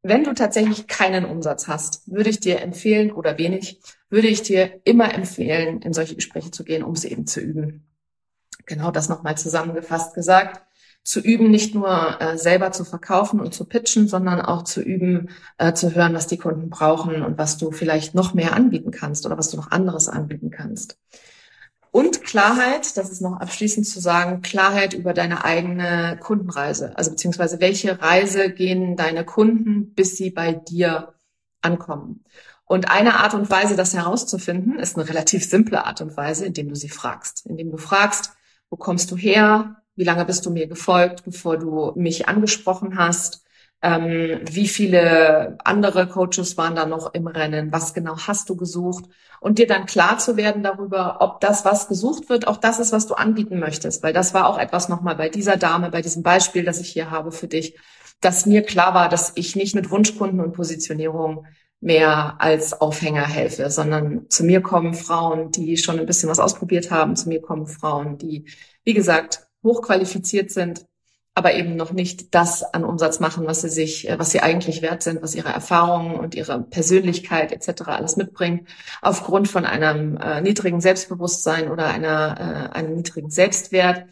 Wenn 0.02 0.24
du 0.24 0.34
tatsächlich 0.34 0.88
keinen 0.88 1.26
Umsatz 1.26 1.68
hast, 1.68 2.10
würde 2.10 2.30
ich 2.30 2.40
dir 2.40 2.62
empfehlen, 2.62 3.12
oder 3.12 3.38
wenig, 3.38 3.82
würde 4.10 4.30
ich 4.30 4.44
dir 4.44 4.80
immer 4.86 5.14
empfehlen, 5.14 5.82
in 5.82 5.92
solche 5.92 6.16
Gespräche 6.16 6.52
zu 6.52 6.64
gehen, 6.64 6.84
um 6.84 6.96
sie 6.96 7.12
eben 7.12 7.28
zu 7.28 7.42
üben. 7.42 7.84
Genau 8.66 8.92
das 8.92 9.10
nochmal 9.10 9.38
zusammengefasst 9.38 10.16
gesagt 10.16 10.62
zu 11.04 11.20
üben, 11.20 11.50
nicht 11.50 11.74
nur 11.74 12.22
äh, 12.22 12.38
selber 12.38 12.72
zu 12.72 12.86
verkaufen 12.86 13.40
und 13.40 13.54
zu 13.54 13.66
pitchen, 13.66 14.08
sondern 14.08 14.40
auch 14.40 14.64
zu 14.64 14.82
üben, 14.82 15.30
äh, 15.58 15.74
zu 15.74 15.96
hören, 15.96 16.14
was 16.14 16.28
die 16.28 16.38
Kunden 16.38 16.70
brauchen 16.70 17.24
und 17.24 17.38
was 17.38 17.58
du 17.58 17.72
vielleicht 17.72 18.14
noch 18.14 18.34
mehr 18.34 18.54
anbieten 18.54 18.92
kannst 18.92 19.26
oder 19.26 19.38
was 19.38 19.50
du 19.50 19.58
noch 19.58 19.72
anderes 19.72 20.10
anbieten 20.10 20.52
kannst. 20.52 20.98
Und 21.90 22.24
Klarheit, 22.24 22.96
das 22.96 23.10
ist 23.10 23.22
noch 23.22 23.38
abschließend 23.42 23.86
zu 23.86 24.00
sagen, 24.00 24.42
Klarheit 24.42 24.94
über 24.94 25.14
deine 25.14 25.44
eigene 25.44 26.18
Kundenreise. 26.22 26.98
Also 26.98 27.12
beziehungsweise 27.12 27.60
welche 27.60 28.02
Reise 28.02 28.50
gehen 28.50 28.96
deine 28.96 29.26
Kunden, 29.26 29.94
bis 29.94 30.16
sie 30.16 30.30
bei 30.30 30.54
dir 30.54 31.14
ankommen. 31.62 32.24
Und 32.64 32.90
eine 32.90 33.20
Art 33.20 33.34
und 33.34 33.50
Weise, 33.50 33.76
das 33.76 33.94
herauszufinden, 33.94 34.80
ist 34.80 34.98
eine 34.98 35.10
relativ 35.10 35.44
simple 35.44 35.84
Art 35.86 36.00
und 36.00 36.16
Weise, 36.16 36.46
indem 36.46 36.70
du 36.70 36.76
sie 36.76 36.88
fragst. 36.88 37.46
Indem 37.46 37.72
du 37.72 37.78
fragst, 37.78 38.32
wo 38.70 38.78
kommst 38.78 39.12
du 39.12 39.18
her? 39.18 39.81
Wie 39.96 40.04
lange 40.04 40.26
bist 40.26 40.46
du 40.46 40.52
mir 40.52 40.68
gefolgt, 40.68 41.24
bevor 41.26 41.58
du 41.58 41.94
mich 41.96 42.28
angesprochen 42.28 42.98
hast? 42.98 43.44
Ähm, 43.84 44.42
wie 44.44 44.68
viele 44.68 45.58
andere 45.64 46.08
Coaches 46.08 46.56
waren 46.58 46.76
da 46.76 46.86
noch 46.86 47.14
im 47.14 47.28
Rennen? 47.28 47.72
Was 47.72 47.94
genau 47.94 48.18
hast 48.28 48.50
du 48.50 48.56
gesucht? 48.56 49.06
Und 49.40 49.58
dir 49.58 49.68
dann 49.68 49.88
klar 49.88 50.20
zu 50.20 50.38
werden 50.38 50.62
darüber, 50.64 51.18
ob 51.20 51.40
das, 51.42 51.66
was 51.66 51.88
gesucht 51.88 52.30
wird, 52.30 52.48
auch 52.48 52.58
das 52.58 52.80
ist, 52.80 52.92
was 52.92 53.08
du 53.08 53.16
anbieten 53.16 53.60
möchtest. 53.60 54.04
Weil 54.04 54.14
das 54.14 54.34
war 54.34 54.48
auch 54.48 54.60
etwas 54.60 54.88
nochmal 54.88 55.16
bei 55.16 55.30
dieser 55.30 55.58
Dame, 55.58 55.90
bei 55.90 56.02
diesem 56.02 56.22
Beispiel, 56.24 56.64
das 56.64 56.80
ich 56.80 56.90
hier 56.90 57.10
habe 57.10 57.32
für 57.32 57.48
dich, 57.48 57.78
dass 58.22 58.46
mir 58.46 58.62
klar 58.62 58.94
war, 58.94 59.10
dass 59.10 59.34
ich 59.36 59.56
nicht 59.56 59.74
mit 59.76 59.90
Wunschkunden 59.90 60.40
und 60.42 60.54
Positionierung 60.54 61.46
mehr 61.82 62.36
als 62.40 62.80
Aufhänger 62.80 63.28
helfe, 63.28 63.70
sondern 63.72 64.30
zu 64.30 64.44
mir 64.44 64.62
kommen 64.62 64.94
Frauen, 64.94 65.50
die 65.52 65.78
schon 65.78 66.00
ein 66.00 66.06
bisschen 66.06 66.30
was 66.30 66.40
ausprobiert 66.40 66.92
haben. 66.92 67.16
Zu 67.16 67.30
mir 67.30 67.42
kommen 67.42 67.66
Frauen, 67.66 68.20
die, 68.20 68.46
wie 68.84 68.94
gesagt, 68.94 69.48
hochqualifiziert 69.64 70.52
sind, 70.52 70.86
aber 71.34 71.54
eben 71.54 71.76
noch 71.76 71.92
nicht 71.92 72.36
das 72.36 72.62
an 72.64 72.84
Umsatz 72.84 73.20
machen, 73.20 73.48
was 73.48 73.62
sie 73.62 73.70
sich, 73.70 74.10
äh, 74.10 74.20
was 74.20 74.32
sie 74.32 74.42
eigentlich 74.42 74.82
wert 74.82 75.02
sind, 75.02 75.22
was 75.22 75.36
ihre 75.36 75.50
Erfahrungen 75.50 76.16
und 76.16 76.36
ihre 76.36 76.62
Persönlichkeit 76.62 77.52
etc. 77.52 77.84
alles 77.88 78.18
mitbringen, 78.18 78.68
aufgrund 79.02 79.48
von 79.48 79.66
einem 79.66 80.18
äh, 80.18 80.42
niedrigen 80.42 80.82
Selbstbewusstsein 80.82 81.70
oder 81.72 81.88
einer, 81.88 82.70
äh, 82.74 82.78
einem 82.78 82.96
niedrigen 82.96 83.30
Selbstwert. 83.30 84.06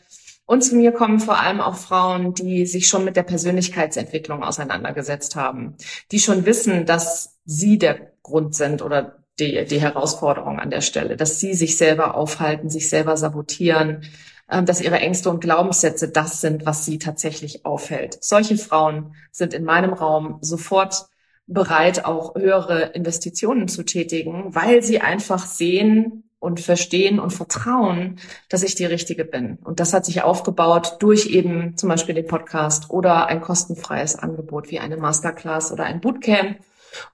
Und 0.46 0.64
zu 0.64 0.76
mir 0.76 0.92
kommen 0.94 1.20
vor 1.20 1.40
allem 1.40 1.62
auch 1.62 1.76
Frauen, 1.76 2.34
die 2.34 2.66
sich 2.66 2.88
schon 2.88 3.06
mit 3.06 3.16
der 3.16 3.24
Persönlichkeitsentwicklung 3.24 4.44
auseinandergesetzt 4.44 5.36
haben, 5.36 5.76
die 6.12 6.20
schon 6.20 6.46
wissen, 6.46 6.86
dass 6.86 7.38
sie 7.46 7.78
der 7.78 8.14
Grund 8.24 8.56
sind 8.56 8.82
oder 8.82 9.20
die, 9.40 9.66
die 9.66 9.82
Herausforderung 9.82 10.60
an 10.60 10.70
der 10.70 10.82
Stelle, 10.82 11.18
dass 11.18 11.40
sie 11.40 11.54
sich 11.54 11.78
selber 11.78 12.16
aufhalten, 12.16 12.70
sich 12.70 12.90
selber 12.90 13.16
sabotieren, 13.16 14.04
dass 14.50 14.82
ihre 14.82 15.00
Ängste 15.00 15.30
und 15.30 15.42
Glaubenssätze 15.42 16.10
das 16.10 16.42
sind, 16.42 16.66
was 16.66 16.86
sie 16.86 16.98
tatsächlich 16.98 17.66
aufhält. 17.66 18.18
Solche 18.22 18.58
Frauen 18.58 19.14
sind 19.32 19.54
in 19.54 19.64
meinem 19.64 19.94
Raum 19.94 20.40
sofort 20.42 21.06
bereit, 21.46 22.06
auch 22.06 22.36
höhere 22.36 22.92
Investitionen 22.94 23.68
zu 23.68 23.84
tätigen, 23.84 24.54
weil 24.56 24.84
sie 24.84 25.02
einfach 25.02 25.46
sehen 25.46 26.24
und 26.40 26.62
verstehen 26.62 27.20
und 27.20 27.32
vertrauen, 27.32 28.20
dass 28.48 28.64
ich 28.64 28.76
die 28.76 28.86
Richtige 28.86 29.26
bin. 29.26 29.58
Und 29.64 29.80
das 29.80 29.94
hat 29.94 30.06
sich 30.06 30.22
aufgebaut 30.22 30.98
durch 31.00 31.28
eben 31.28 31.76
zum 31.76 31.90
Beispiel 31.90 32.16
den 32.16 32.28
Podcast 32.28 32.90
oder 32.90 33.28
ein 33.28 33.42
kostenfreies 33.42 34.16
Angebot 34.16 34.72
wie 34.72 34.80
eine 34.80 34.98
Masterclass 34.98 35.72
oder 35.72 35.84
ein 35.84 36.00
Bootcamp 36.00 36.60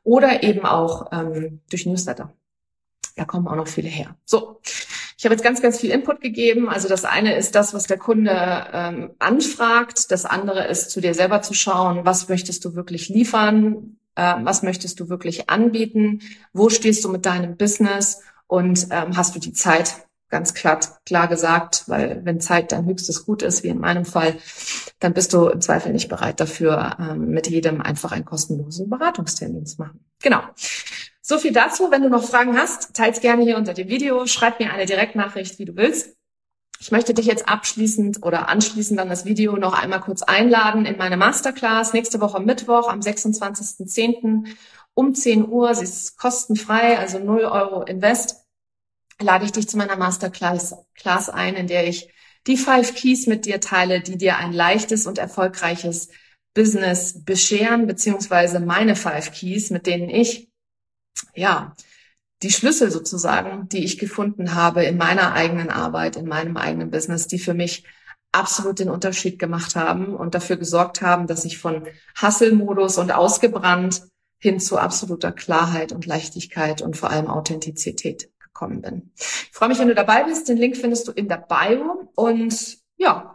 oder 0.04 0.44
eben 0.44 0.66
auch 0.66 1.12
ähm, 1.12 1.62
durch 1.70 1.86
Newsletter. 1.86 2.32
Da 3.16 3.26
kommen 3.26 3.48
auch 3.48 3.56
noch 3.56 3.68
viele 3.68 3.90
her. 3.90 4.16
So, 4.26 4.60
ich 5.26 5.28
habe 5.28 5.38
jetzt 5.38 5.44
ganz, 5.44 5.60
ganz 5.60 5.80
viel 5.80 5.90
Input 5.90 6.22
gegeben. 6.22 6.70
Also 6.70 6.88
das 6.88 7.04
eine 7.04 7.36
ist 7.36 7.56
das, 7.56 7.74
was 7.74 7.88
der 7.88 7.98
Kunde 7.98 8.32
ähm, 8.72 9.10
anfragt. 9.18 10.12
Das 10.12 10.24
andere 10.24 10.68
ist, 10.68 10.92
zu 10.92 11.02
dir 11.02 11.16
selber 11.16 11.42
zu 11.42 11.56
schauen, 11.56 12.06
was 12.06 12.30
möchtest 12.30 12.64
du 12.64 12.76
wirklich 12.76 13.10
liefern, 13.10 13.98
äh, 14.14 14.36
was 14.44 14.62
möchtest 14.62 15.00
du 15.00 15.10
wirklich 15.10 15.50
anbieten, 15.50 16.20
wo 16.54 16.70
stehst 16.70 17.04
du 17.04 17.10
mit 17.10 17.26
deinem 17.26 17.58
Business 17.58 18.22
und 18.46 18.86
ähm, 18.92 19.18
hast 19.18 19.34
du 19.36 19.40
die 19.40 19.54
Zeit 19.54 19.96
ganz 20.30 20.54
klar, 20.54 20.80
klar 21.08 21.28
gesagt, 21.28 21.86
weil 21.88 22.22
wenn 22.24 22.40
Zeit 22.40 22.72
dein 22.72 22.86
höchstes 22.86 23.26
Gut 23.26 23.42
ist, 23.42 23.64
wie 23.64 23.70
in 23.70 23.80
meinem 23.80 24.06
Fall, 24.06 24.36
dann 25.00 25.14
bist 25.16 25.34
du 25.34 25.48
im 25.48 25.62
Zweifel 25.62 25.92
nicht 25.92 26.08
bereit 26.08 26.40
dafür, 26.40 26.98
ähm, 27.00 27.30
mit 27.30 27.48
jedem 27.48 27.82
einfach 27.82 28.12
einen 28.12 28.26
kostenlosen 28.26 28.92
Beratungstermin 28.92 29.66
zu 29.66 29.82
machen. 29.82 30.06
Genau. 30.22 30.42
So 31.28 31.40
viel 31.40 31.54
dazu. 31.54 31.90
Wenn 31.90 32.04
du 32.04 32.10
noch 32.10 32.24
Fragen 32.24 32.56
hast, 32.56 32.94
teils 32.94 33.20
gerne 33.20 33.42
hier 33.42 33.58
unter 33.58 33.74
dem 33.74 33.88
Video. 33.88 34.28
Schreib 34.28 34.60
mir 34.60 34.72
eine 34.72 34.86
Direktnachricht, 34.86 35.58
wie 35.58 35.66
du 35.66 35.76
willst. 35.76 36.16
Ich 36.80 36.92
möchte 36.92 37.16
dich 37.16 37.26
jetzt 37.26 37.50
abschließend 37.50 38.22
oder 38.22 38.48
anschließend 38.48 39.00
an 39.00 39.10
das 39.10 39.26
Video 39.26 39.58
noch 39.58 39.74
einmal 39.74 40.02
kurz 40.02 40.22
einladen 40.22 40.86
in 40.86 40.98
meine 40.98 41.18
Masterclass 41.18 41.94
nächste 41.94 42.22
Woche 42.22 42.40
Mittwoch 42.42 42.90
am 42.90 43.00
26.10. 43.00 44.56
um 44.94 45.16
10 45.16 45.50
Uhr. 45.50 45.74
Sie 45.74 45.86
ist 45.86 46.16
kostenfrei, 46.20 47.00
also 47.00 47.18
0 47.18 47.46
Euro 47.46 47.82
Invest 47.82 48.46
lade 49.20 49.46
ich 49.46 49.52
dich 49.52 49.68
zu 49.68 49.78
meiner 49.78 49.96
Masterclass 49.96 50.76
Class 50.94 51.32
ein, 51.32 51.56
in 51.56 51.66
der 51.66 51.88
ich 51.88 52.14
die 52.46 52.58
Five 52.58 52.94
Keys 52.94 53.26
mit 53.26 53.48
dir 53.48 53.60
teile, 53.60 54.00
die 54.00 54.20
dir 54.20 54.38
ein 54.38 54.54
leichtes 54.54 55.08
und 55.08 55.18
erfolgreiches 55.18 56.10
Business 56.54 57.26
bescheren, 57.26 57.88
beziehungsweise 57.88 58.60
meine 58.60 58.96
Five 58.96 59.32
Keys, 59.32 59.72
mit 59.72 59.88
denen 59.88 60.12
ich, 60.12 60.52
ja, 61.34 61.76
die 62.42 62.52
Schlüssel 62.52 62.92
sozusagen, 62.92 63.70
die 63.70 63.84
ich 63.84 63.98
gefunden 63.98 64.56
habe 64.56 64.84
in 64.84 64.98
meiner 64.98 65.34
eigenen 65.34 65.70
Arbeit, 65.70 66.16
in 66.16 66.28
meinem 66.28 66.58
eigenen 66.58 66.92
Business, 66.92 67.28
die 67.28 67.40
für 67.40 67.54
mich 67.54 67.86
absolut 68.32 68.80
den 68.80 68.90
Unterschied 68.90 69.40
gemacht 69.40 69.76
haben 69.76 70.16
und 70.16 70.36
dafür 70.36 70.58
gesorgt 70.58 71.02
haben, 71.02 71.26
dass 71.26 71.46
ich 71.46 71.58
von 71.58 71.88
Hustle-Modus 72.22 72.98
und 72.98 73.12
ausgebrannt 73.12 74.04
hin 74.38 74.60
zu 74.60 74.78
absoluter 74.78 75.32
Klarheit 75.32 75.94
und 75.94 76.06
Leichtigkeit 76.06 76.82
und 76.82 76.98
vor 76.98 77.10
allem 77.10 77.28
Authentizität 77.28 78.30
gekommen 78.40 78.82
bin. 78.82 79.12
Ich 79.16 79.50
freue 79.52 79.70
mich, 79.70 79.80
wenn 79.80 79.88
du 79.88 79.96
dabei 79.96 80.24
bist. 80.24 80.50
Den 80.50 80.58
Link 80.58 80.76
findest 80.76 81.08
du 81.08 81.14
in 81.14 81.30
der 81.30 81.38
Bio. 81.38 82.12
Und 82.16 82.78
ja, 82.98 83.35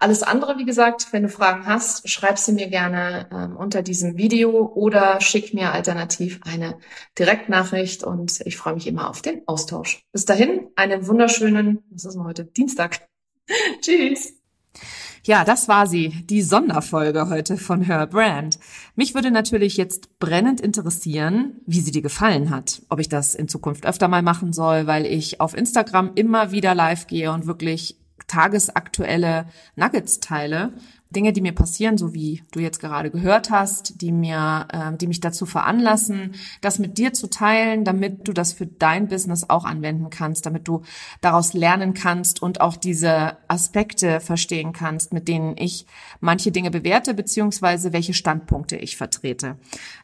alles 0.00 0.22
andere, 0.22 0.56
wie 0.58 0.64
gesagt, 0.64 1.12
wenn 1.12 1.24
du 1.24 1.28
Fragen 1.28 1.66
hast, 1.66 2.08
schreib 2.08 2.38
sie 2.38 2.52
mir 2.52 2.68
gerne 2.68 3.28
ähm, 3.30 3.56
unter 3.56 3.82
diesem 3.82 4.16
Video 4.16 4.72
oder 4.74 5.20
schick 5.20 5.52
mir 5.52 5.72
alternativ 5.72 6.40
eine 6.42 6.78
Direktnachricht 7.18 8.02
und 8.02 8.40
ich 8.46 8.56
freue 8.56 8.74
mich 8.74 8.86
immer 8.86 9.10
auf 9.10 9.20
den 9.20 9.42
Austausch. 9.46 10.02
Bis 10.12 10.24
dahin, 10.24 10.68
einen 10.74 11.06
wunderschönen, 11.06 11.84
was 11.90 12.06
ist 12.06 12.14
denn 12.14 12.24
heute? 12.24 12.46
Dienstag. 12.46 13.06
Tschüss. 13.82 14.34
Ja, 15.22 15.44
das 15.44 15.68
war 15.68 15.86
sie, 15.86 16.08
die 16.08 16.40
Sonderfolge 16.40 17.28
heute 17.28 17.58
von 17.58 17.82
Her 17.82 18.06
Brand. 18.06 18.58
Mich 18.96 19.14
würde 19.14 19.30
natürlich 19.30 19.76
jetzt 19.76 20.18
brennend 20.18 20.62
interessieren, 20.62 21.60
wie 21.66 21.80
sie 21.80 21.90
dir 21.90 22.00
gefallen 22.00 22.48
hat. 22.48 22.80
Ob 22.88 23.00
ich 23.00 23.10
das 23.10 23.34
in 23.34 23.48
Zukunft 23.48 23.84
öfter 23.84 24.08
mal 24.08 24.22
machen 24.22 24.54
soll, 24.54 24.86
weil 24.86 25.04
ich 25.04 25.42
auf 25.42 25.54
Instagram 25.54 26.12
immer 26.14 26.52
wieder 26.52 26.74
live 26.74 27.06
gehe 27.06 27.30
und 27.32 27.46
wirklich 27.46 27.99
tagesaktuelle 28.30 29.46
Nuggets 29.76 30.20
teile 30.20 30.72
Dinge, 31.10 31.32
die 31.32 31.40
mir 31.40 31.52
passieren, 31.52 31.98
so 31.98 32.14
wie 32.14 32.42
du 32.52 32.60
jetzt 32.60 32.78
gerade 32.78 33.10
gehört 33.10 33.50
hast, 33.50 34.00
die 34.00 34.12
mir, 34.12 34.68
äh, 34.72 34.96
die 34.96 35.08
mich 35.08 35.20
dazu 35.20 35.44
veranlassen, 35.44 36.34
das 36.60 36.78
mit 36.78 36.98
dir 36.98 37.12
zu 37.12 37.28
teilen, 37.28 37.84
damit 37.84 38.28
du 38.28 38.32
das 38.32 38.52
für 38.52 38.66
dein 38.66 39.08
Business 39.08 39.50
auch 39.50 39.64
anwenden 39.64 40.10
kannst, 40.10 40.46
damit 40.46 40.68
du 40.68 40.82
daraus 41.20 41.52
lernen 41.52 41.94
kannst 41.94 42.40
und 42.40 42.60
auch 42.60 42.76
diese 42.76 43.36
Aspekte 43.48 44.20
verstehen 44.20 44.72
kannst, 44.72 45.12
mit 45.12 45.26
denen 45.26 45.56
ich 45.56 45.86
manche 46.20 46.52
Dinge 46.52 46.70
bewerte, 46.70 47.12
beziehungsweise 47.12 47.92
welche 47.92 48.14
Standpunkte 48.14 48.76
ich 48.76 48.96
vertrete. 48.96 49.56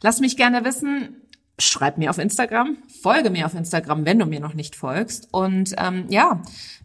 Lass 0.02 0.20
mich 0.20 0.36
gerne 0.36 0.64
wissen, 0.64 1.20
schreib 1.58 1.98
mir 1.98 2.10
auf 2.10 2.18
Instagram, 2.18 2.76
folge 3.02 3.30
mir 3.30 3.46
auf 3.46 3.54
Instagram, 3.54 4.04
wenn 4.04 4.18
du 4.18 4.26
mir 4.26 4.40
noch 4.40 4.54
nicht 4.54 4.76
folgst. 4.76 5.28
Und 5.32 5.74
ähm, 5.78 6.04
ja, 6.08 6.42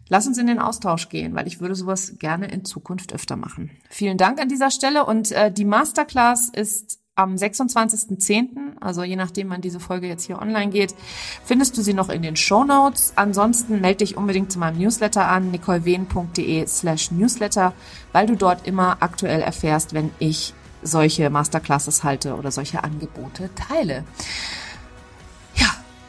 lass 0.08 0.26
uns 0.26 0.38
in 0.38 0.46
den 0.46 0.58
Austausch 0.58 1.08
gehen, 1.08 1.34
weil 1.34 1.46
ich 1.46 1.60
würde 1.60 1.74
sowas 1.74 2.14
gerne 2.18 2.48
in 2.48 2.64
Zukunft 2.64 3.12
öfter 3.12 3.36
machen. 3.36 3.70
Vielen 3.90 4.16
Dank 4.16 4.40
an 4.40 4.48
dieser 4.48 4.70
Stelle. 4.70 5.04
Und 5.04 5.32
äh, 5.32 5.52
die 5.52 5.64
Masterclass 5.64 6.48
ist 6.48 7.00
am 7.14 7.34
26.10., 7.34 8.78
also 8.80 9.02
je 9.02 9.16
nachdem, 9.16 9.50
wann 9.50 9.60
diese 9.60 9.80
Folge 9.80 10.08
jetzt 10.08 10.24
hier 10.24 10.40
online 10.40 10.70
geht, 10.70 10.94
findest 11.44 11.76
du 11.76 11.82
sie 11.82 11.92
noch 11.92 12.08
in 12.08 12.22
den 12.22 12.36
Show 12.36 12.64
Notes. 12.64 13.12
Ansonsten 13.16 13.82
melde 13.82 13.98
dich 13.98 14.16
unbedingt 14.16 14.50
zu 14.50 14.58
meinem 14.58 14.78
Newsletter 14.78 15.28
an, 15.28 15.50
nicolewehn.de 15.50 16.66
slash 16.66 17.10
newsletter, 17.10 17.74
weil 18.12 18.26
du 18.26 18.36
dort 18.36 18.66
immer 18.66 18.96
aktuell 19.00 19.42
erfährst, 19.42 19.92
wenn 19.92 20.10
ich 20.18 20.54
solche 20.82 21.30
Masterclasses 21.30 22.04
halte 22.04 22.36
oder 22.36 22.50
solche 22.50 22.82
Angebote 22.84 23.50
teile. 23.54 24.04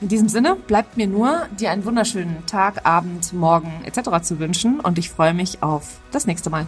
In 0.03 0.09
diesem 0.09 0.27
Sinne 0.27 0.55
bleibt 0.55 0.97
mir 0.97 1.07
nur, 1.07 1.47
dir 1.57 1.71
einen 1.71 1.85
wunderschönen 1.85 2.45
Tag, 2.45 2.85
Abend, 2.85 3.31
Morgen 3.31 3.71
etc. 3.85 4.21
zu 4.21 4.37
wünschen 4.37 4.81
und 4.81 4.97
ich 4.97 5.09
freue 5.09 5.33
mich 5.33 5.63
auf 5.63 6.01
das 6.11 6.27
nächste 6.27 6.49
Mal. 6.49 6.67